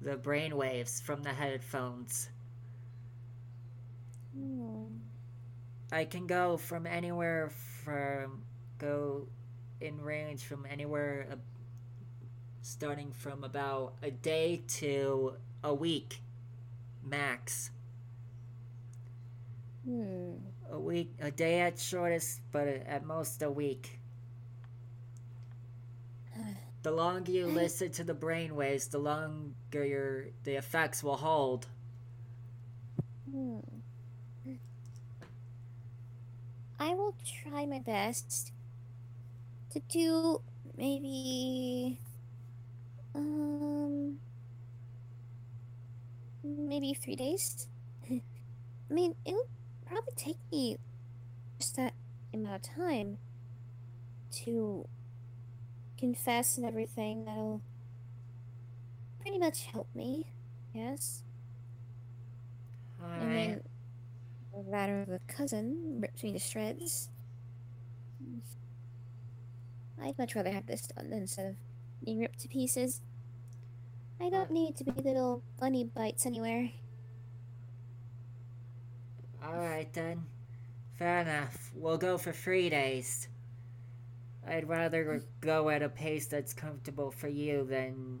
the 0.00 0.16
brain 0.16 0.56
waves 0.56 1.00
from 1.00 1.22
the 1.22 1.32
headphones. 1.32 2.28
Hmm. 4.34 4.84
I 5.90 6.04
can 6.04 6.26
go 6.26 6.56
from 6.56 6.86
anywhere 6.86 7.50
from 7.84 8.42
go 8.78 9.28
in 9.80 10.00
range 10.00 10.44
from 10.44 10.66
anywhere 10.66 11.28
uh, 11.32 11.36
starting 12.62 13.12
from 13.12 13.44
about 13.44 13.94
a 14.02 14.10
day 14.10 14.62
to 14.68 15.34
a 15.62 15.72
week 15.72 16.20
max. 17.06 17.70
Hmm. 19.84 20.32
A 20.70 20.78
week, 20.78 21.12
a 21.20 21.30
day 21.30 21.60
at 21.60 21.78
shortest, 21.78 22.40
but 22.50 22.66
at 22.66 23.06
most 23.06 23.40
a 23.42 23.50
week. 23.50 24.00
The 26.86 26.92
longer 26.92 27.32
you 27.32 27.48
listen 27.48 27.90
to 27.94 28.04
the 28.04 28.14
brainwaves, 28.14 28.88
the 28.88 28.98
longer 28.98 29.84
your 29.84 30.26
the 30.44 30.54
effects 30.54 31.02
will 31.02 31.16
hold. 31.16 31.66
Hmm. 33.28 33.58
I 36.78 36.94
will 36.94 37.16
try 37.26 37.66
my 37.66 37.80
best 37.80 38.52
to 39.72 39.80
do 39.88 40.40
maybe 40.76 41.98
um 43.16 44.20
maybe 46.44 46.94
three 46.94 47.16
days. 47.16 47.66
I 48.08 48.20
mean, 48.88 49.16
it'll 49.24 49.48
probably 49.86 50.12
take 50.14 50.38
me 50.52 50.76
just 51.58 51.74
that 51.74 51.94
amount 52.32 52.68
of 52.68 52.76
time 52.76 53.18
to 54.44 54.86
confess 55.96 56.56
and 56.56 56.66
everything. 56.66 57.24
That'll 57.24 57.62
pretty 59.20 59.38
much 59.38 59.64
help 59.64 59.88
me. 59.94 60.26
Yes. 60.74 61.22
And 63.02 63.22
Alright. 63.22 63.62
then 64.52 64.64
the 64.64 64.70
matter 64.70 65.02
of 65.02 65.08
a 65.08 65.20
cousin 65.26 65.98
ripped 66.00 66.22
me 66.22 66.32
to 66.32 66.38
shreds. 66.38 67.10
I'd 70.02 70.18
much 70.18 70.34
rather 70.34 70.50
have 70.50 70.66
this 70.66 70.86
done 70.86 71.12
instead 71.12 71.46
of 71.46 71.56
being 72.04 72.20
ripped 72.20 72.40
to 72.40 72.48
pieces. 72.48 73.00
I 74.20 74.30
don't 74.30 74.50
need 74.50 74.76
to 74.76 74.84
be 74.84 74.92
little 74.92 75.42
bunny 75.58 75.84
bites 75.84 76.26
anywhere. 76.26 76.70
Alright 79.44 79.92
then. 79.92 80.24
Fair 80.98 81.20
enough. 81.20 81.70
We'll 81.74 81.98
go 81.98 82.16
for 82.16 82.32
three 82.32 82.70
days. 82.70 83.28
I'd 84.48 84.68
rather 84.68 85.22
go 85.40 85.68
at 85.70 85.82
a 85.82 85.88
pace 85.88 86.26
that's 86.26 86.54
comfortable 86.54 87.10
for 87.10 87.28
you 87.28 87.64
than 87.64 88.20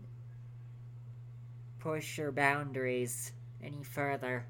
push 1.78 2.18
your 2.18 2.32
boundaries 2.32 3.32
any 3.62 3.84
further. 3.84 4.46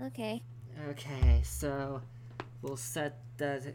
Okay. 0.00 0.42
Okay, 0.88 1.40
so 1.44 2.02
we'll 2.62 2.76
set 2.76 3.18
the 3.38 3.74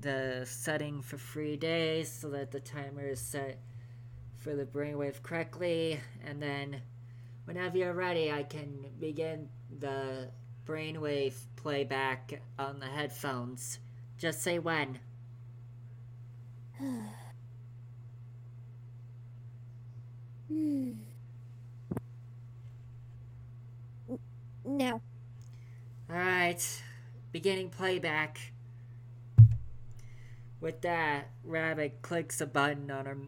the 0.00 0.44
setting 0.44 1.00
for 1.02 1.16
three 1.16 1.56
days 1.56 2.10
so 2.10 2.28
that 2.28 2.50
the 2.50 2.60
timer 2.60 3.06
is 3.06 3.20
set 3.20 3.58
for 4.36 4.54
the 4.54 4.64
brainwave 4.64 5.22
correctly, 5.22 6.00
and 6.26 6.42
then 6.42 6.82
whenever 7.46 7.78
you're 7.78 7.94
ready, 7.94 8.30
I 8.30 8.42
can 8.42 8.86
begin 9.00 9.48
the 9.80 10.28
brainwave 10.66 11.34
playback 11.56 12.40
on 12.58 12.80
the 12.80 12.86
headphones. 12.86 13.78
Just 14.18 14.42
say 14.42 14.58
when. 14.58 14.98
Hmm. 20.48 20.92
N- 24.08 24.18
Now. 24.64 25.00
Alright, 26.10 26.82
beginning 27.32 27.68
playback. 27.70 28.52
With 30.60 30.80
that, 30.80 31.30
Rabbit 31.44 32.02
clicks 32.02 32.40
a 32.40 32.46
button 32.46 32.90
on 32.90 33.06
her 33.06 33.18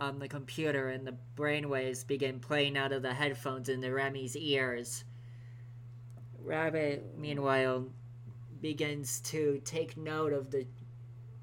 on 0.00 0.18
the 0.18 0.28
computer 0.28 0.88
and 0.88 1.06
the 1.06 1.16
brainwaves 1.36 2.06
begin 2.06 2.40
playing 2.40 2.76
out 2.78 2.92
of 2.92 3.02
the 3.02 3.14
headphones 3.14 3.68
into 3.68 3.92
Remy's 3.92 4.36
ears. 4.36 5.04
Rabbit, 6.38 7.16
meanwhile, 7.18 7.88
begins 8.64 9.20
to 9.20 9.60
take 9.62 9.94
note 9.94 10.32
of 10.32 10.50
the 10.50 10.66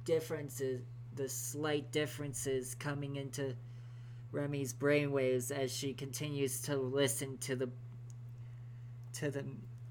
differences, 0.05 0.81
the 1.15 1.29
slight 1.29 1.91
differences 1.91 2.73
coming 2.73 3.15
into 3.15 3.53
Remy's 4.31 4.73
brainwaves 4.73 5.51
as 5.51 5.71
she 5.71 5.93
continues 5.93 6.63
to 6.63 6.75
listen 6.75 7.37
to 7.37 7.55
the 7.55 7.69
to 9.13 9.29
the 9.29 9.45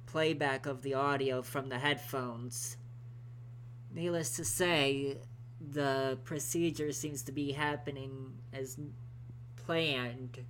playback 0.06 0.66
of 0.66 0.82
the 0.82 0.94
audio 0.94 1.40
from 1.40 1.68
the 1.68 1.78
headphones. 1.78 2.76
Needless 3.94 4.34
to 4.34 4.44
say, 4.44 5.18
the 5.60 6.18
procedure 6.24 6.90
seems 6.90 7.22
to 7.22 7.30
be 7.30 7.52
happening 7.52 8.32
as 8.52 8.76
planned, 9.54 10.40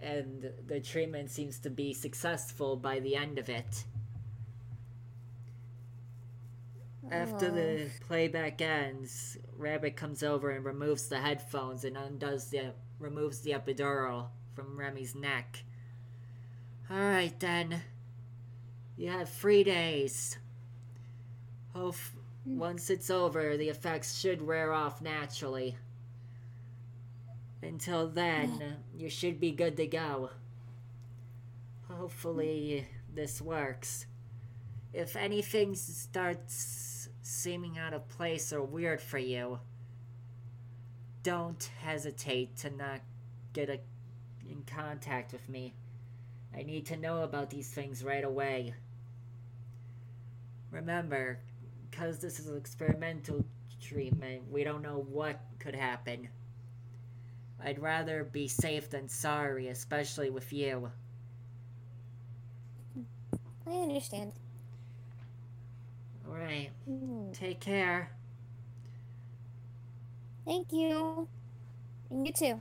and 0.00 0.50
the 0.66 0.80
treatment 0.80 1.30
seems 1.30 1.58
to 1.58 1.68
be 1.68 1.92
successful 1.92 2.74
by 2.74 3.00
the 3.00 3.14
end 3.14 3.38
of 3.38 3.50
it. 3.50 3.84
After 7.10 7.50
the 7.50 7.90
playback 8.06 8.60
ends, 8.60 9.38
Rabbit 9.56 9.96
comes 9.96 10.22
over 10.22 10.50
and 10.50 10.64
removes 10.64 11.08
the 11.08 11.18
headphones 11.18 11.84
and 11.84 11.96
undoes 11.96 12.50
the 12.50 12.72
removes 12.98 13.40
the 13.40 13.52
epidural 13.52 14.28
from 14.54 14.78
Remy's 14.78 15.14
neck. 15.14 15.62
Alright 16.90 17.38
then. 17.38 17.82
You 18.96 19.10
have 19.10 19.28
three 19.28 19.62
days. 19.62 20.38
Hope 21.74 21.96
hmm. 22.44 22.58
once 22.58 22.90
it's 22.90 23.10
over, 23.10 23.56
the 23.56 23.68
effects 23.68 24.18
should 24.18 24.44
wear 24.44 24.72
off 24.72 25.00
naturally. 25.00 25.76
Until 27.62 28.08
then, 28.08 28.76
you 28.96 29.08
should 29.08 29.40
be 29.40 29.50
good 29.50 29.76
to 29.76 29.86
go. 29.86 30.30
Hopefully, 31.88 32.86
this 33.14 33.40
works. 33.40 34.06
If 34.92 35.16
anything 35.16 35.74
starts 35.74 36.97
seeming 37.28 37.76
out 37.76 37.92
of 37.92 38.08
place 38.08 38.54
or 38.54 38.62
weird 38.62 39.02
for 39.02 39.18
you, 39.18 39.58
don't 41.22 41.70
hesitate 41.82 42.56
to 42.56 42.70
not 42.70 43.00
get 43.52 43.68
a, 43.68 43.78
in 44.48 44.62
contact 44.66 45.32
with 45.32 45.46
me. 45.46 45.74
I 46.56 46.62
need 46.62 46.86
to 46.86 46.96
know 46.96 47.22
about 47.22 47.50
these 47.50 47.68
things 47.68 48.02
right 48.02 48.24
away. 48.24 48.72
Remember, 50.70 51.38
because 51.90 52.18
this 52.18 52.40
is 52.40 52.46
an 52.46 52.56
experimental 52.56 53.44
treatment, 53.82 54.50
we 54.50 54.64
don't 54.64 54.82
know 54.82 55.04
what 55.10 55.38
could 55.58 55.74
happen. 55.74 56.28
I'd 57.62 57.82
rather 57.82 58.24
be 58.24 58.48
safe 58.48 58.88
than 58.88 59.06
sorry, 59.06 59.68
especially 59.68 60.30
with 60.30 60.50
you. 60.50 60.90
I 63.66 63.70
understand. 63.70 64.32
Alright, 66.28 66.70
Hmm. 66.84 67.32
take 67.32 67.60
care. 67.60 68.10
Thank 70.44 70.72
you. 70.72 71.28
And 72.10 72.26
you 72.26 72.32
too. 72.32 72.60